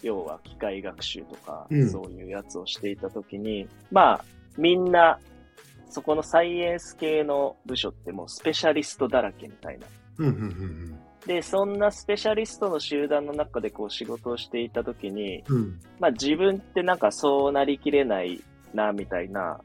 [0.01, 1.89] 要は機械学習とか、うん。
[1.89, 4.25] そういうやつをしていたときに、まあ、
[4.57, 5.19] みんな、
[5.89, 9.87] そこのサイエンス系の部署ってもうスペシャリストだらけみたいな。
[10.17, 15.79] うんうんうんで、そんなスペシャリストの集団の中でこう仕事をしていたときに、うんうん。
[15.99, 18.41] まあ自分ってなんかそうなりきれない
[18.73, 19.61] な、みたいな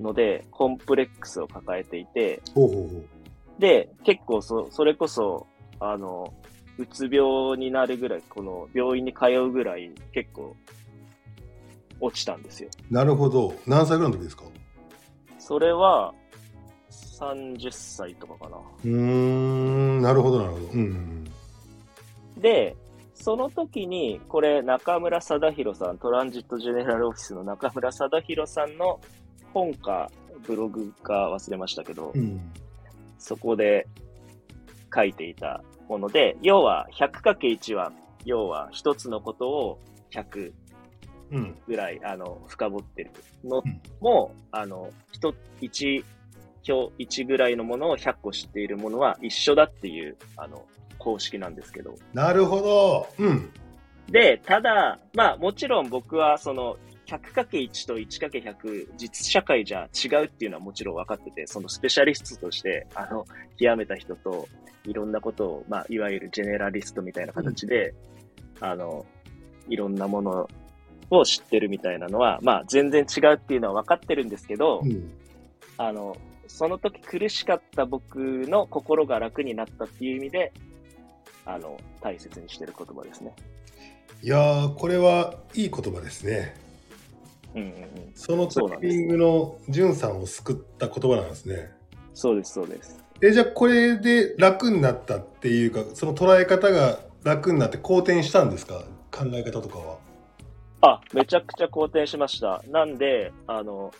[0.00, 3.60] ので、コンプレックスを抱えていて、ほうほうほう。
[3.60, 5.46] で、結構そ、それこそ、
[5.78, 6.32] あの、
[6.80, 10.56] うつ病になるぐらい、この病院に通うぐらい結構
[12.00, 12.70] 落ちたんですよ。
[12.90, 14.44] なるほど何歳ぐらいの時ですか？
[15.38, 16.14] それは
[16.90, 18.56] 30歳とかかな。
[18.56, 20.66] うーんなるほどなるほど。
[20.72, 21.24] うんうん
[22.40, 22.74] で、
[23.12, 28.98] その時に、これ中村貞弘さん、トランジットジェネラルオフィスの中村貞弘さんの
[29.52, 30.10] 本か
[30.46, 32.40] ブログか忘れましたけど、うん
[33.18, 33.86] そこで
[34.94, 37.92] 書いていたもので、要は 100×1 は、
[38.24, 39.78] 要は一つのことを
[40.12, 40.52] 100
[41.32, 41.56] うん。
[41.68, 43.10] ぐらい、あの、深掘ってる
[43.44, 46.04] のうんも、あの、一、一、
[46.68, 50.64] 表、1ぐらいのものを100個知っているものは一緒だっていう、あの、
[50.98, 51.94] 公式なんですけど。
[52.12, 53.08] なるほど。
[53.18, 53.52] うん。
[54.08, 56.76] で、ただ、まあもちろん僕はその
[57.06, 63.24] 100×1 と 1×100 実社会じゃ違うっていうのはもちろん分かってて、そのスペシャリストとして、あの、
[63.56, 64.48] 極めた人と
[64.84, 67.94] いろんなことを、まあいわゆるジェネラリストみたいな形で、
[68.60, 69.06] あの、
[69.68, 70.48] いろんなもの
[71.10, 75.10] を知ってるみたいなのは、まあ全然違うっていうのは分かってるんですけど、うん。
[75.76, 76.16] あの、
[76.46, 80.52] その時苦しかった僕の心が楽になったっていう意味で、
[81.46, 83.34] あの、大切にしてる言葉ですね。
[84.22, 86.54] いやー、これはいい言葉ですね。
[87.54, 88.12] うんうんうん。
[88.14, 91.70] そのタイミングのんさんを救った言葉なんですね。
[92.12, 93.02] そうです、そうです。
[93.22, 98.82] え、じゃあこれで楽になったっていうか、その捉え方が楽になって好転したんですか？
[99.10, 99.98] 考え方とかは。
[100.82, 102.62] あ、めちゃくちゃ好転しました。
[102.68, 103.92] なんで、あの、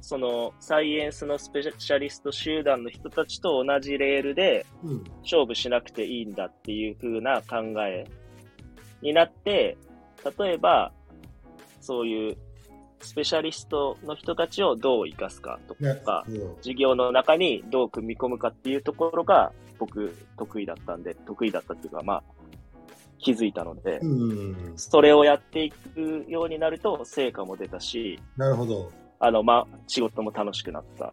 [0.00, 5.04] そのサイエンスのスペシャリスト集団の人たちと同じレールでうん。
[5.22, 7.56] 勝負しなくていいんだっていう風な考
[7.86, 8.06] え
[9.02, 9.76] になって、
[10.38, 10.92] 例えば、
[11.80, 12.36] そういう
[13.06, 22.22] スペシャリストの人たちをどう生かすかとねか、うん事業の中にどう組み込むかっていうところが僕得意だったんで、得意だったっていうか、まあ、
[23.18, 24.00] 気づいたので。
[24.76, 28.90] それをやっていくようになると成果も出たし、なるほど。
[29.20, 31.12] あの、まあ、仕事も楽しくなったっ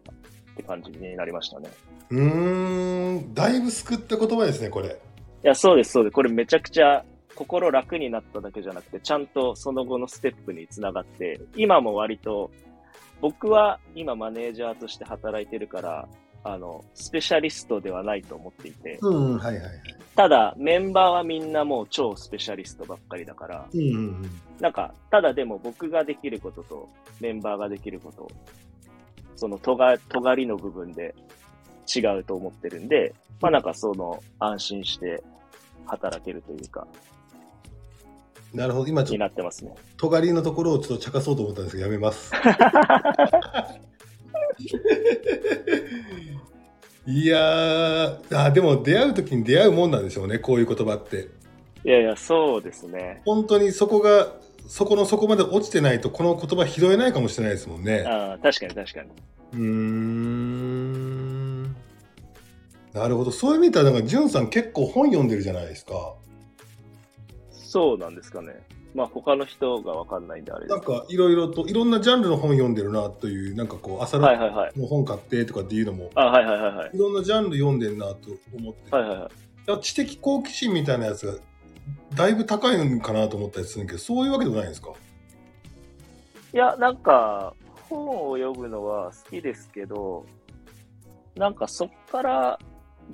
[0.56, 1.70] て感じになりましたね。
[2.10, 3.34] うーん。
[3.34, 4.88] だいぶ救った言葉ですね、これ。
[4.88, 6.14] いや、そうです、そうです。
[6.14, 7.04] これめちゃくちゃ
[7.34, 12.50] 心楽になっただけじゃなくて、ちゃんとその後のステップにつながって、今も割と、
[13.20, 16.08] 僕は今マネージャーとして働いてるから、
[16.46, 19.72] あの、スペシャリストではないと思っていて、うん、はいはいはい。
[20.14, 24.30] ただ、メンバーはみんなもう超スペシャリストばっかりだから、うんうんうん。
[24.60, 26.88] なんか、ただでも僕ができることと
[27.20, 28.30] メンバーができること、
[29.36, 31.14] そのとが、尖りの部分で
[31.94, 35.22] 違うと思ってるんで、まあなんかその安心して
[35.86, 36.86] 働けるというか、
[38.54, 38.86] なるほど。
[38.86, 39.72] 今ちょにっなってますね。
[39.96, 42.30] と尖りのところをちょっと茶化そうと思ったんですけど、やめます。
[47.06, 51.28] いやーあ、でも出会う時に出会うもんなんでしょうね、こういう言葉って。
[51.84, 53.20] いやいや、そうですね。
[53.26, 54.32] 本当にそこが、
[54.66, 58.04] そこの底まで落ちてないと、この言葉拾えないかもしれないですもんね。
[58.06, 59.08] ああ、確かに確かに。
[59.52, 61.64] うーん。
[62.94, 63.30] なるほど。
[63.30, 66.14] そういう意味では、なんか、じゅんさん結構本読んでるじゃないですか。
[67.74, 68.64] そうなんですかね。
[68.94, 74.38] まあ他の人がわかんないんであれですなんか、いろいろと、いろんなジャンルの本読んでるなという、なんかこう、朝ラ。
[74.76, 76.90] の本買ってとかっていうのも、あはいはいはいはい。
[76.94, 79.28] いろんなジャンル読んでるなと思って、はいはいはい。
[79.66, 81.34] いや知的好奇心みたいなやつが
[82.14, 84.92] だいぶ高いのかなと思ったりするけどそういうわけでもないんですか？
[86.52, 87.54] いや、なんか、
[87.88, 90.24] 本を読むのは好きですけど、
[91.34, 92.60] なんかそっから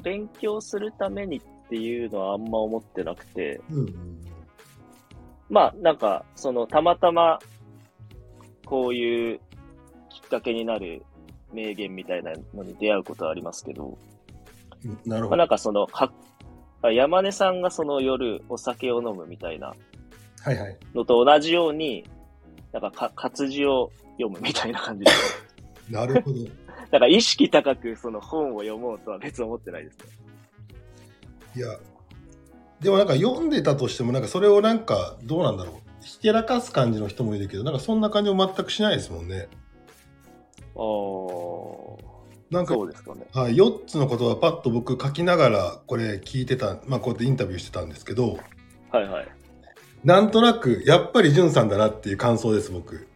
[0.02, 4.19] 勉強するためにっていうのはあんま思ってなくて、うんうん
[5.50, 7.40] まあなんか、そのたまたま
[8.64, 9.40] こういう
[10.08, 11.02] きっかけになる
[11.52, 13.98] 名言みたいなのに出会うことはありますけど、
[14.84, 16.12] うんなるまあ、ほどなんかその、か
[16.82, 19.74] あ山根さんがその夜お酒を飲むみたいな
[20.42, 22.08] はいはいのと同じように、
[22.72, 25.46] なんかか活字を読むみたいな感じです。
[25.90, 26.44] なるほど
[26.90, 30.04] だから意識高くその本を読もうとは別に思ってないですね。
[31.56, 31.76] いや
[32.80, 39.48] でもなんか読んでたとしてもなんかそれをなんかどうなんだろうひけらかす感じの人もいるけどなんかそんな感じも全くしないですもんね
[40.74, 41.80] あー
[42.50, 43.26] なんかそうですかね。
[43.32, 48.38] はい、4つの言葉パッと僕書きながらこれ聞いてた、まあ、こうやってインタビューしてたんですけど
[48.90, 49.28] はいはい。
[50.02, 53.06] なんとなくやっぱりじゅんさんだなっていう感想です僕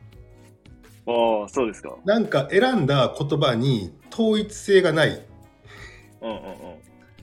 [1.06, 1.96] ああ、そうですか。
[2.04, 5.26] なんか選んだ言葉に統一性がない
[6.20, 6.44] うんうんうん。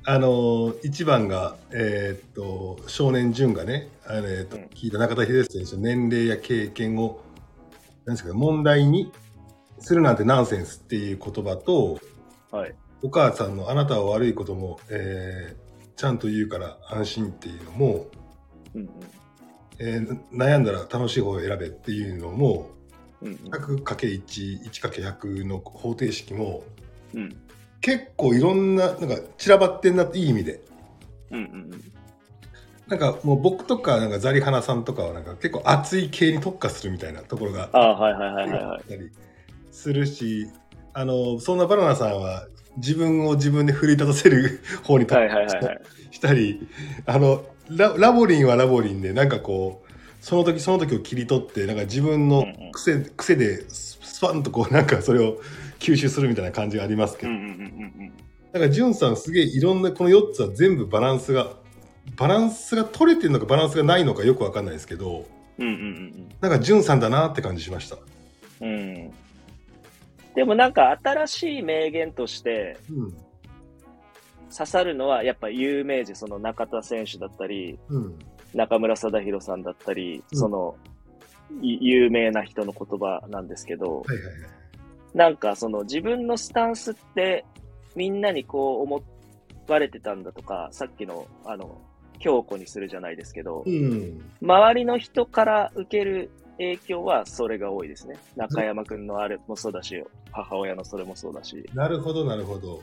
[0.03, 7.21] あのー、1番が、えーっと少年潤がね、あのえーっとうん聞いた中田秀選手の年齢や経験を
[8.05, 9.11] なんですか問題に
[9.79, 11.99] するなんてナンセンスっていう言葉と
[12.51, 12.75] はい。
[13.03, 18.07] お母さんのあなたは悪いことも、えーちゃんと言うから安心っていうのも、
[18.73, 18.89] うん
[19.77, 22.71] えー悩んだら楽しい方を選べっていうのも
[23.21, 23.27] うん。
[23.27, 26.63] うん 100×1、1×100 の方程式も
[27.13, 27.35] うん。
[27.85, 30.61] うん結構いろんな、なんか散らばってんなっていい意味で。
[31.31, 31.91] うんうん
[32.87, 39.09] なんかもう僕とかなんかザリハナさんとかはなんか結構熱い系に特化するみたいなところがあったり
[39.71, 40.49] するし、
[40.93, 45.81] あのそんなバナナさんは自分を自分で奮い立たせる 方に立はいはいはいはい。
[46.11, 46.67] したり
[47.05, 55.37] あのララボリンはラボリンでなんかこうその時その時を切り取ってなんか自分の癖,、癖でススパンとこうなんかそれを
[55.81, 57.53] 吸収するみたいな感じがありますけど、うんうんうんう
[58.05, 58.13] ん
[58.53, 61.53] なんかじゅんさんすげえいろんなこの4つは全部バランスが
[62.17, 65.25] バランスが取れてるのかバランスがないのかよくわかんないですけど
[65.57, 65.67] うん。
[65.67, 67.97] うんうんなんかじゅんさんだなって感じしました。
[68.59, 69.11] うん。
[70.35, 73.13] でもなんか新しい名言としてうん
[74.53, 78.19] 刺さるのはやっぱ有名人、その中田選手だったり、うん
[78.53, 80.75] 中村貞弘さんだったり、うんその、
[81.61, 84.60] い有名な人の言葉なんですけど、はいはいはい。
[85.13, 87.45] なんかその自分のスタンスって
[87.95, 89.03] みんなにこう思
[89.67, 91.79] われてたんだとか、さっきのあの、
[92.19, 98.17] 強固にするじゃないですけど、うん周りの人から受ける影響はそれが多いですね。
[98.35, 100.01] 中山くんのあれもそうだし、
[100.31, 101.63] 母親のそれもそうだし。
[101.73, 102.81] なるほどなるほど。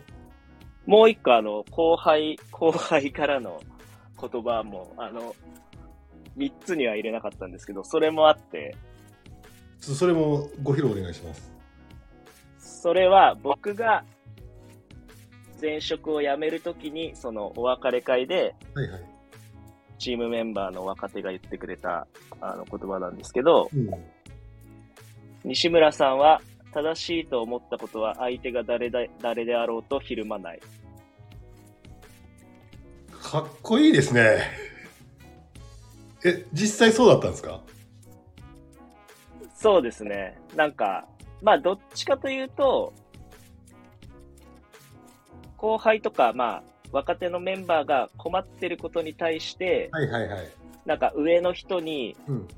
[0.87, 3.61] もう一個あの、後輩、後輩からの
[4.21, 5.35] 言葉も、あの、
[6.35, 8.75] 三つには入れなかったんですけど、それもあって、
[9.79, 11.58] そそれもご披露お願いします。
[12.81, 14.05] それは僕が
[15.61, 19.05] 前職を辞めるときに、そのお別れ会で、はいはい。
[19.99, 22.07] チームメンバーの若手が言ってくれた
[22.41, 23.91] あの言葉なんですけど、うん
[25.45, 26.41] 西村さんは
[26.73, 30.61] 正しいと思ったことは相手が誰だ誰であろうとひるまない。
[33.23, 34.39] かっこいいですね。
[36.25, 37.61] え、実際そうだったんですか？
[39.55, 40.39] そうですね。
[40.55, 41.07] なんか、
[41.43, 42.93] まあどっちかというと、
[45.57, 46.63] 後輩とか、まあ
[46.93, 50.49] 若手のメンバーが困ってることに対して、はいはいはい。
[50.87, 52.49] なんか上の人にうん。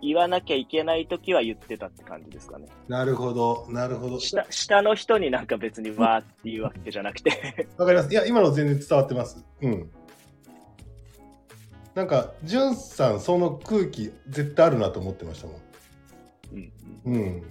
[0.00, 2.68] 言わなきゃいけないときは言ってたって感じですかね。
[2.86, 4.20] なるほど、なるほど。
[4.20, 8.12] 下下の人になんか別にわーっていうわけじゃなくて わかります。
[8.12, 9.44] いや、今の全然伝わってます。
[9.60, 9.90] うん。
[11.94, 15.56] なんか、じゅんさん、その空気、絶対あるなと思ってましたもん。
[16.52, 16.72] うん
[17.04, 17.42] うん。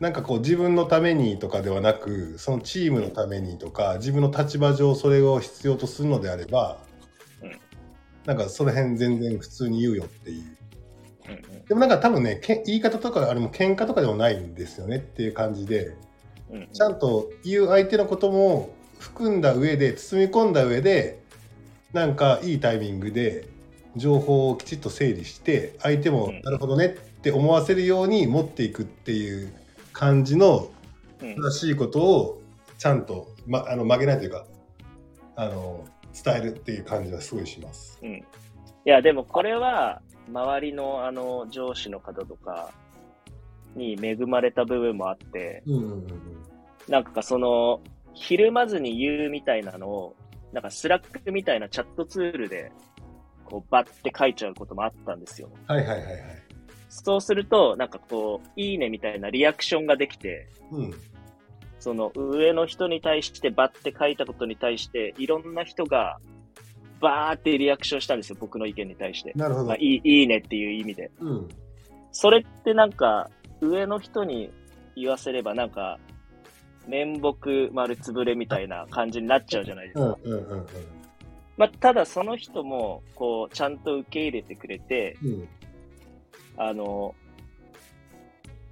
[0.00, 6.78] なんかこう、自分のためにとかではなく、そのチームのためにとか、自分の立場上、それを必要とするのであれば、
[7.42, 7.52] うん。
[8.26, 10.56] なんか、その辺全然普通に言うよっていう。
[11.28, 11.64] うんうん。
[11.64, 15.96] でもなんか多分ね、け言い方とかあれも喧嘩とかでもないんですよねっていう感じで、
[16.50, 16.68] うんうん。
[16.72, 21.20] ちゃんと言う相手のことも含んだ上で包み込んだ上で
[21.92, 23.48] なんかいいタイミングで
[23.96, 26.40] 情報をきちっと整理して相手もうん。
[26.42, 29.52] なるほどねって思わせるように持っていくっていう
[29.96, 30.68] 感じの
[31.22, 32.42] うん正しいことを
[32.76, 34.44] ちゃんと、ま、あの曲げないというか
[35.36, 37.98] あの伝えるっていう感じはすごいします。
[38.02, 38.10] うん。
[38.10, 38.24] い
[38.84, 42.72] や、でもこれは、周りのあの上司の方とか
[43.76, 46.06] に恵まれた部分もあって、うんうんうん
[46.88, 47.80] なんかその、
[48.14, 50.16] ひるまずに言うみたいなのを、
[50.52, 52.70] なんか Slack みたいなチャットツールで、
[53.44, 55.50] こうバッて書いちゃうこともあったんですよ。
[55.66, 56.45] はいはいはいはい。
[57.04, 60.94] そうすると、なんかこう、いいねみたいなリアクションができて、うん
[61.78, 66.18] その上の人に対してバッて書いたことに対して、いろんな人が
[67.00, 69.32] バーってリアクションしたんですよ、僕の意見に対して。
[69.36, 69.66] なるほど。
[69.66, 71.10] まあ、いいいいねっていう意味で。
[71.20, 71.48] うん
[72.10, 73.30] それってなんか、
[73.60, 74.50] 上の人に
[74.96, 75.98] 言わせればなんか、
[76.86, 80.18] 面目丸つぶれみたいな感じになっちゃうじゃないですか。
[80.24, 80.66] うんうんうんうん
[81.58, 85.48] まあ、ただその人も、こう、ちゃんと受け入れてくれて、うん
[86.56, 87.14] あの、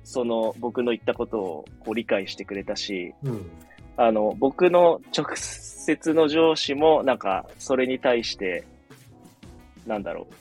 [0.05, 3.51] その僕の言ったことをこう理解してくれたし、うん。
[3.97, 8.65] あの、僕の直接の上司も、なんか、それに対して、
[9.87, 10.35] なんだろう。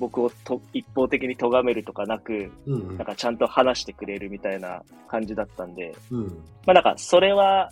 [0.00, 2.74] 僕をと一方的に咎めるとかなく、うん。
[2.74, 2.96] うん。
[2.96, 6.26] なんかちゃんと話してくれるみたいな感じだったんで、うん。
[6.66, 7.70] まあなんか、それは、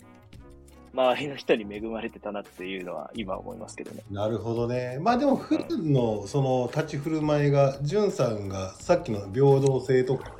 [0.92, 4.02] 周りの人に恵まれてたなっていうのは今思いますけどね。
[4.10, 4.98] なるほどね。
[5.00, 10.32] まあでも普段のその立ち振る舞いが、じゅんさんがさっきの平等性とか、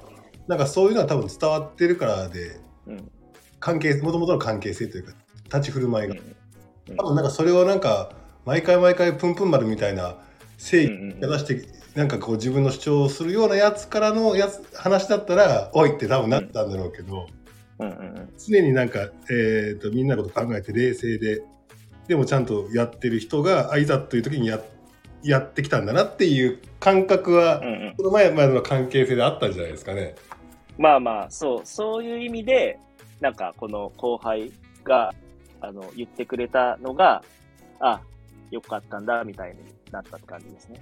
[0.46, 3.11] なんかそういうのは多分伝わってるからで、うん。
[3.61, 5.12] 関係、もともとの関係性というか、
[5.44, 6.14] 立ち振る舞いが。
[6.14, 6.36] うん
[6.96, 8.12] 多分なんかそれをなんか、
[8.46, 10.16] 毎回毎回プンプン丸みたいな
[10.57, 17.26] 正義うんうんが出して、なんかこう自分の主張をするようなやつからのやつ話だったら、おいって多分なったんだろうけど、
[17.79, 21.43] うんうんうん常になんか、えー、とみんなのこと考えて冷静で
[22.07, 24.61] でもちゃんとやってる人があいざという時にや
[25.22, 30.14] やってきたんだなっていう感覚は、うんうんこの前までの関係性であったんじゃないですかね。
[30.79, 32.79] まあまあ、そう、そういう意味で、
[33.20, 34.53] なんかこの後輩
[34.85, 35.12] が、
[35.61, 37.24] あの、言ってくれたのが、
[37.81, 38.01] あ、
[38.53, 39.57] よかったんだ、みたいに
[39.91, 40.81] なったって感じですね。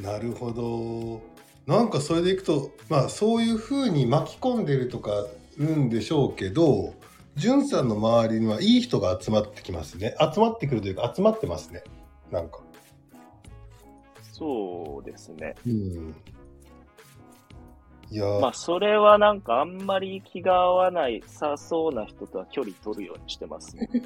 [0.00, 1.20] なるほど。
[1.68, 5.26] なんかそれでいくとまあそういうふうに巻き込んでるとか
[5.58, 6.94] るんでしょうけど
[7.38, 10.16] じゅんさんの周りにはいい人が集まってきますね。
[10.34, 11.84] 集まってくるというか、集まってますね。
[12.32, 12.58] なんか。
[14.32, 15.54] そうですね。
[15.64, 16.16] うん。
[18.10, 23.88] いやー、まあ、それはなんかあんまり気が合わない、さそうな人とは距離取るようにしてますね。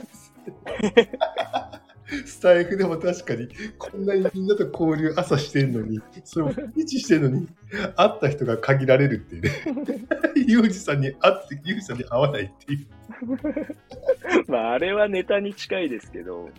[2.27, 3.49] スタイフでも確かに、
[3.79, 7.49] こんなにみんなと交流朝してんのに、それも日してんのに、
[7.97, 9.51] 会った人が限られるっていうね。
[10.47, 12.87] ユージさんに会って、ユージさんに会わないっていう。
[14.49, 16.51] まあ、あれはネタに近いですけど、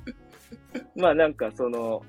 [0.95, 2.03] まあなんかその、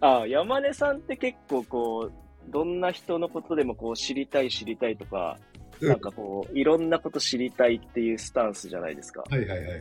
[0.00, 5.38] あ山根さんって結構こう、どんな人のことでもこう知りたい知りたいとか、
[5.80, 9.22] うんなんかこう、いろんなこと知りたいっていうスタンスじゃないですか。
[9.28, 9.80] はいはいはいはい。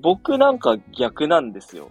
[0.00, 1.90] 僕なんか逆なんですよ。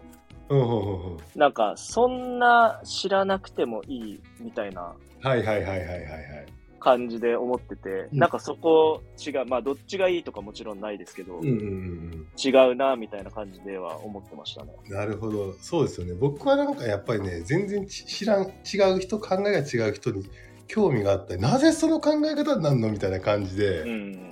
[0.49, 1.17] うんうんうんうん。
[1.35, 6.45] なんか、そんな知らなくてもいいみたいなはいはいはいはいはいはい。
[6.79, 14.73] 感じで思ってて、うんなんかそこ違う、まあどっちがいいとかもちろんないですけど、うんうんうん違うなみたいな感じでは思ってましたね。
[14.87, 14.95] うん。
[14.95, 15.53] なるほど。
[15.53, 16.13] そうですよね。
[16.13, 20.29] 僕はなんかやっぱりね、全然ち知らん、違う人、考えが違う人に
[20.67, 24.25] 興味があったり、なぜその考え方になるのみたいな感じで、うんうんうん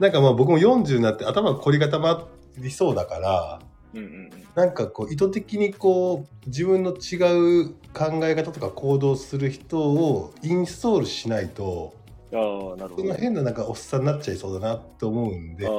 [0.00, 2.28] なんかまあ僕も40になって頭が凝り固ま
[2.58, 3.60] りそうだから、
[3.94, 3.98] うん。
[3.98, 4.30] うんうんうん。
[4.54, 11.94] なんかこう意図的にこう自分の違う考え方とか行動する人をインストールしないと
[12.32, 13.02] ああ、なるほど。
[13.02, 15.70] その変ななんかおっさんになっちゃいそうだなって思うんであ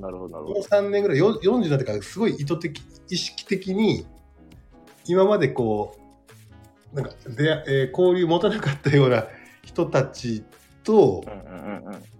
[0.00, 0.60] なるほど、なるほのど。
[0.60, 4.06] 3年ぐらいよ40になってからすごい意図的意識的に
[5.06, 5.96] 今までこ
[6.92, 9.26] うなんかで、えー交流持たなかったような
[9.62, 10.44] 人たち
[10.86, 11.24] と。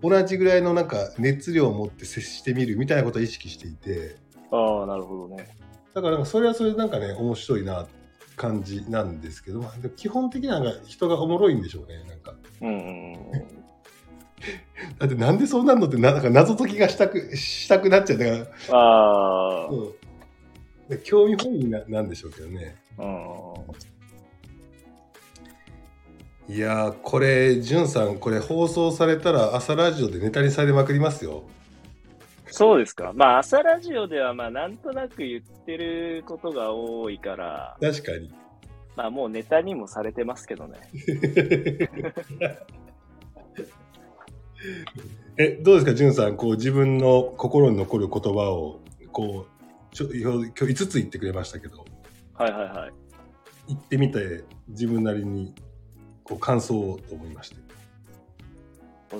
[0.02, 4.16] 同じぐらいのなんか熱量を持って接してみるみたいなことを意識していて。
[4.50, 5.48] ああ、なるほどね。
[5.94, 7.86] だからなんかそれはそれでなんかね面白いな
[8.36, 9.64] 感じなんですけど、
[9.96, 13.30] 基本的には人がおもろいんでしょうねなんかうんうんうん。
[14.98, 19.94] だってなんでそうなるのってななんか謎解きがしたくしたくなっちゃうだから、ああ、うん
[20.88, 23.95] で興味本位ななんでしょうけどねうん。
[26.48, 31.44] いやーこれじゅんさんこれ放送されたら朝ラジオでネタにされまくりますよ
[32.48, 33.12] そうですか。
[33.14, 38.32] まあ、朝ラジオでは、まあ、なんとなく言ってることが多いから、確かに
[38.96, 40.78] まあ、もうネタにもされてますけどね。
[45.36, 48.80] えどうですかじゅんさんこう自分の心に残る言葉を
[49.12, 49.44] こ
[49.92, 51.84] うちょ今日今日5つ言ってくれましたけど
[52.32, 52.92] はいはいはい。
[53.74, 55.54] 行ってみて自分なりに
[56.28, 57.56] こう感想をと思いまして。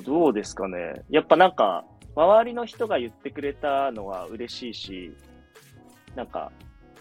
[0.04, 1.04] どうですかね。
[1.10, 1.84] やっぱなんか、
[2.16, 5.12] 周りの人が言ってくれたのは嬉しいし、
[6.16, 6.50] なんか、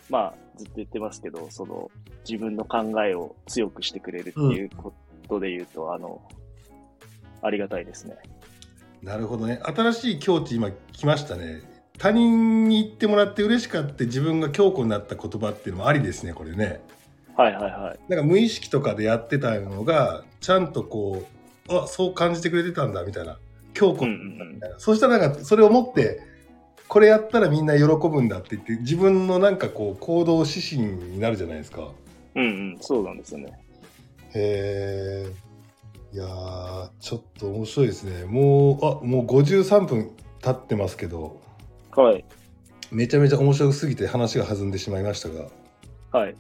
[0.10, 1.90] まあ、ずっと言ってますけど、その、
[2.30, 4.94] 自分の考えを強くしてくれるっていうこ
[5.28, 6.22] とで言うと、あの、
[7.42, 8.16] ありがたいですね。
[9.02, 9.60] なるほどね。
[9.64, 11.76] 新しい境地今来ましたね。
[11.98, 16.82] 他人に言ってもらって嬉しかって自分が強固になった言葉っていうのもありですねこれね
[17.36, 18.00] はいはいはい。
[18.10, 21.26] なんか無意識とかでやってたのがちゃんとこ
[21.68, 23.38] うあそう感じてくれてたんだみたいな
[23.74, 24.16] 強固うんう
[24.46, 26.22] んみたいな、そしたらなんかそれを持って
[26.88, 31.90] これやったらみんな喜ぶんだって言って自分のなんかこう行動指針になるじゃないですか
[32.36, 32.44] うん。
[32.44, 33.60] うんうん、そうなんですよね。
[34.34, 35.46] へえ。
[36.14, 38.26] いやー、ちょっと面白いですね。
[38.26, 40.12] もう、あ、もう53分
[40.42, 41.42] 経ってますけど、
[41.96, 42.24] はい。
[42.92, 45.48] めちゃめちゃ面白すぎて話が弾んでしまいましたが、
[46.12, 46.36] はい。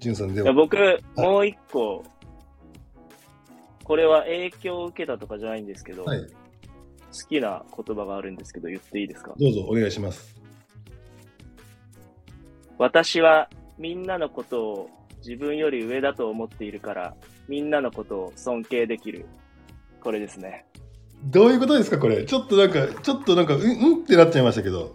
[0.00, 0.76] じゅんさんでいやは、僕、
[1.16, 2.04] もう一個、
[3.84, 6.26] これは影響を受けたとかじゃないんですけど、はい、好
[7.28, 9.34] きな言葉があるんですけど、言っていいですか？
[9.38, 10.38] どうぞお願いします。
[12.76, 14.90] 私はみんなのことを
[15.24, 17.14] 自分より上だと思っているから、
[17.48, 19.26] みんなのことを尊敬できる。
[20.00, 20.64] これですね。
[21.24, 22.24] どういうことですか、これ？
[22.24, 23.64] ちょっとなんか、ちょっとなんか、うん、う
[24.00, 24.94] んってなっちゃいましたけど、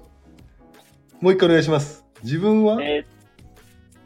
[1.20, 2.06] もう一回お願いします。
[2.24, 3.12] 自分は、えー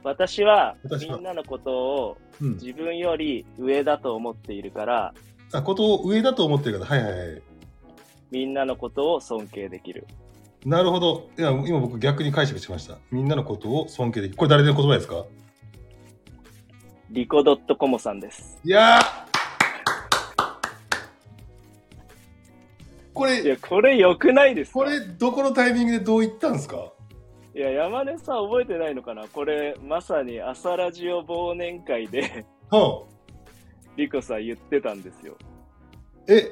[0.08, 5.14] 私はみんなのことをうん、自分より上だと思っているから、
[5.54, 7.42] あ、ことを上だと思ってる方、はいはいはい。
[8.30, 10.06] みんなのことを尊敬できる。
[10.64, 11.30] なるほど。
[11.36, 13.00] いや、今僕逆に解釈しました。
[13.10, 14.38] みんなのことを尊敬できる。
[14.38, 15.26] これ誰の言葉ですか？
[17.10, 18.60] リコドットコモさんです。
[18.64, 19.28] いやー
[23.16, 24.80] これ、いや、これ良くないですか？
[24.80, 26.92] これ、どこのタイミングでどう言ったんですか？
[27.58, 29.28] いや、山根さん覚えてないのかな？
[29.28, 33.04] これ、まさに朝ラジオ忘年会で、は
[33.96, 35.36] リコさん言ってたんですよ。
[36.30, 36.52] あ、え、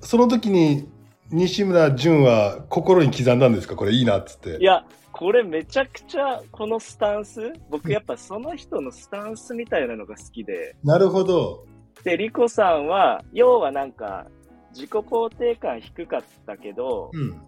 [0.00, 0.88] その時に
[1.32, 3.74] 西村淳は心に刻んだんですか？
[3.74, 4.58] これいいなっつって。
[4.60, 11.66] いや、これめちゃくちゃ、このスタンス、僕やっぱその人のスタンスみたいなのが好きで、なるほど。
[12.04, 14.28] で、リコさんは、要はなんか、
[14.70, 17.42] 自己肯定感低かったけど、うん。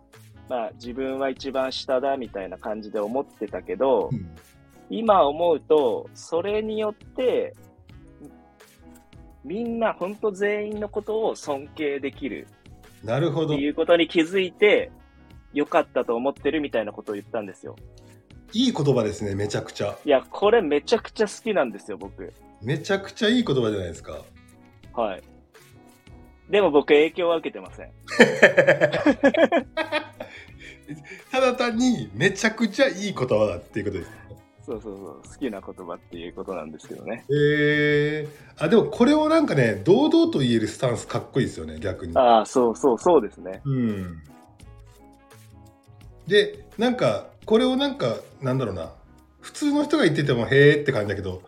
[0.49, 4.29] まあ自分は一番下だみたいな感じで思ってたけど、うん
[4.91, 7.55] 今思うと、それによって、
[9.45, 12.49] みんな本当全員のことを尊敬できる
[13.05, 13.55] なるほど。
[13.55, 14.91] っていうことに気づいて、
[15.53, 17.77] 良かったと思ってるみたいなことを言ったんですよ。
[18.53, 19.97] いい言葉ですね、めちゃくちゃ。
[20.05, 22.33] いや、これめちゃくちゃ好きなんですよ、僕。
[22.63, 24.25] めちゃくちゃいい言葉じゃないですか。
[24.95, 25.23] はい。
[26.51, 27.91] でも僕影響は受けてません。
[31.33, 34.11] ただ単にめちゃくちゃいい言葉だっていうことです。
[34.65, 35.23] そうそうそう。
[35.23, 37.25] 好きな言葉っていうことなんですけどね。
[37.31, 42.17] えー、あでもこれをなんかね堂々と言えるスタンスかっこいいですよね逆に。
[42.17, 43.61] ああ、そうそうそうですね。
[43.65, 44.23] うん。
[46.27, 48.93] でなんかこれをなんかなんだろうな
[49.41, 51.43] 普通の人が言っててもへーって感じだけど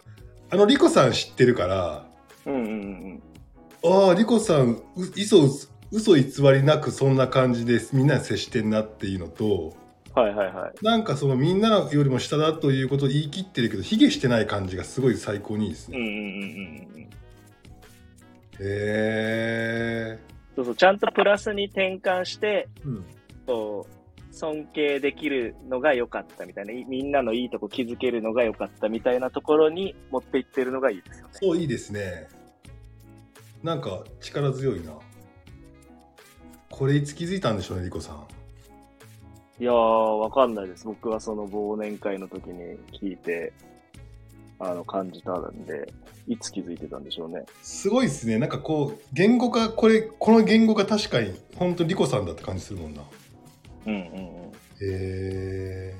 [0.50, 2.06] あのリコさん知ってるから
[2.46, 3.22] うんうんうん。
[3.84, 4.82] ああリコさんう
[5.16, 5.48] 嘘
[5.90, 6.22] 嘘偽
[6.52, 9.74] りなくそんな感じでみんなに接してんなっていうのと
[10.14, 10.84] はいはいはい。
[10.84, 15.98] なんかそのみんなよりも下だということを言い切ってるけど卑下してない感じがすごい最高にいいですね。
[15.98, 16.18] うんうんうん
[16.94, 17.02] うん。
[17.02, 17.08] へ
[18.60, 20.18] え
[20.56, 20.74] そうそう。
[20.74, 23.04] ちゃんとプラスに転換して、うん
[23.46, 31.32] こう、尊敬できるのが良かったみたいな、いみんなのいいとこ気づけるのが良かったみたいなところに持っていってるのがいいですよね。
[31.32, 32.28] そういいですね。
[33.62, 34.92] なんか力強いな。
[36.70, 38.26] これいつ気づいたんでしょうね、リコさん。
[39.60, 40.84] いやー、わかんないです。
[40.84, 43.52] 僕はその忘年会の時に聞いて、
[44.60, 45.92] あの、感じたんで、
[46.28, 47.44] いつ気づいてたんでしょうね。
[47.62, 48.38] すごいですね。
[48.38, 53.02] なんかこう、言語化、これ、この言語が確かに、本当リコさんだって感じするもんな。
[53.86, 54.08] うんうんうん。
[54.10, 55.96] へえ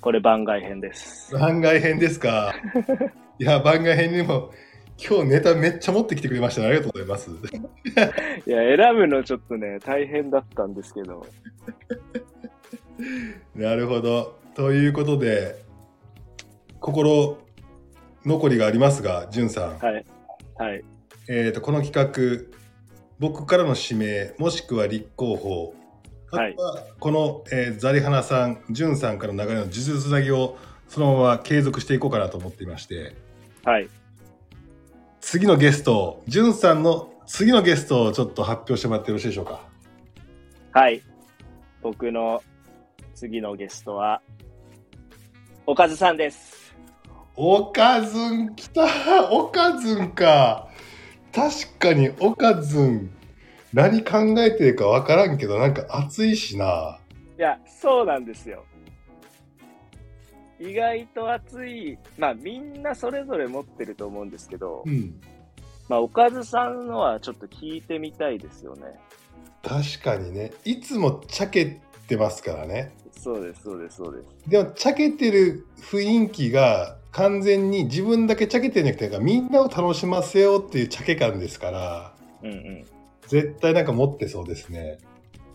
[0.00, 1.34] これ番外編です。
[1.34, 2.54] 番外編ですか。
[3.38, 4.50] いや、番外編にも、
[4.98, 6.68] 今日ネタめっちゃ持ってきてくれましたね。
[6.68, 7.30] ありがとうございます。
[7.30, 11.26] いや、選ぶのちょっとね、大変だったんですけど。
[13.54, 14.38] なるほど。
[14.54, 15.62] ということで、
[16.80, 17.38] 心
[18.24, 19.78] 残りがありますが、じゅんさん。
[19.78, 20.04] はい。
[20.56, 20.84] はい。
[21.30, 22.58] えー、とこの企画
[23.18, 25.74] 僕からの指名もしくは立候補
[26.30, 26.56] はい
[26.98, 30.56] この、えーザリハナさんジュンさんからの流れの呪術つなぎを
[30.88, 33.14] そのまま継続していこうかなと思っていまして
[33.64, 33.88] はい。
[35.30, 39.60] 次のゲストジュンさんの次のゲストをちょっと発表してもらってよろしいでしょうか？
[40.72, 41.02] はい。
[41.82, 42.42] 僕の
[43.14, 44.22] 次のゲストは、
[45.66, 46.74] おかずさんです。
[47.36, 48.86] おかずんきた
[49.30, 50.70] おかずんか
[51.30, 53.10] 確かにおかずん
[53.74, 57.00] 何考えてるかわからんけどなんか熱いしな
[57.36, 58.64] いや、そうなんですよ。
[60.60, 65.20] 意外と熱い、まあみんなそれぞれ持ってると思うんですけどう、ん
[65.88, 68.82] まあおかずさんのはちょっと聞いてみたいですよね。
[69.62, 74.50] 確かにねいつもちゃけてますからねそうです、そうです、そうです。
[74.50, 82.84] でもちゃけてる雰囲気が完全に自分だけちゃけてるんじゃなくてみんなを楽しませようっていうちゃけ感ですからうんうん。
[83.26, 84.98] 絶対なんか持ってそうですね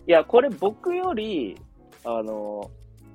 [0.06, 1.56] いや、これ僕より、
[2.04, 2.70] あの、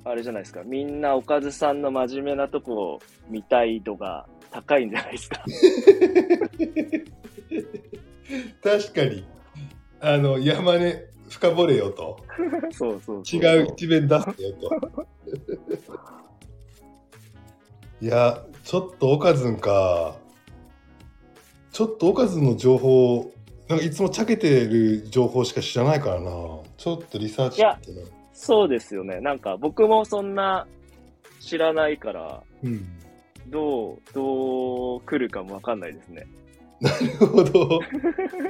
[0.10, 2.99] あれじゃないですか、みんなおかずさんの真面目なとこを
[3.30, 5.43] 見たい度が高いんじゃないですか。
[8.64, 9.24] 確かに。
[10.01, 12.18] あの山根深掘れよと。
[12.72, 13.41] そうそうそう。
[13.41, 14.72] 違う一面出すよと。
[18.01, 20.16] いやちょっとおかずんか。
[21.72, 23.32] ちょっとおかずんの情報
[23.68, 26.32] なんかいつもちゃけてる情報しか知らないからな。
[26.78, 28.07] ちょっとリサーチしてな
[28.42, 29.20] そうですよね。
[29.20, 30.66] なんか僕もそんな
[31.42, 32.88] 知らないから、うん
[33.48, 36.26] どう、どう来るかもわかんないですね。
[36.80, 37.82] なるほど。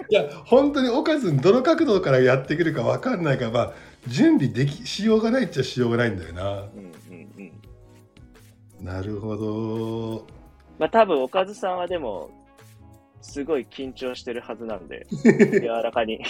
[0.09, 3.73] いや、本当におかずどの角度からやってくるか分かんないから、まあ、
[4.07, 6.51] 準備できしようがないっちゃしようがないんだよな。
[6.51, 7.51] うんうん
[8.79, 8.85] うん。
[8.85, 10.27] なるほど。
[10.77, 12.29] まあ多分おかずさんはでも、
[13.21, 16.23] すごい緊張してるはずなんで、 柔らかに。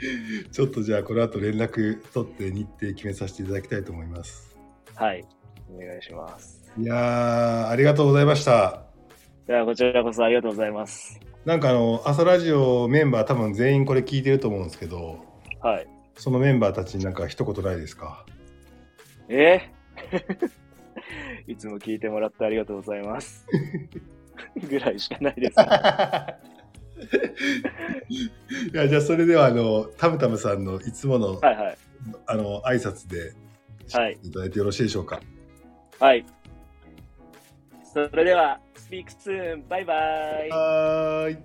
[0.52, 4.56] ちょっとじゃあ、この後連絡取って日程決めさせていただきたいと思います。
[4.94, 5.24] はい。
[5.74, 6.70] お願いします。
[6.78, 8.82] いやー、ありがとうございました。
[9.48, 11.18] いや、こちらこそありがとうございます。
[11.44, 15.24] なんかあの、朝ラジオメンバー多分全員これ聞いてると思うんですけど、
[15.60, 15.86] はい。
[16.16, 18.26] そのメンバーたちになんか一言ないですか？
[19.28, 19.60] え？
[21.46, 23.46] いつも聞いてもらってありがとうございます。
[24.68, 25.54] ぐらいしかないです。
[28.08, 28.30] い
[28.72, 31.78] やじゃあそれではあのタムタムさんのいつものはいはい。
[32.26, 33.34] あの挨拶で
[33.92, 35.20] はいいただいてよろしいでしょうか？
[35.98, 36.24] はい。
[37.92, 39.94] それでは、スピークスーン、バイバ
[41.30, 41.38] イ。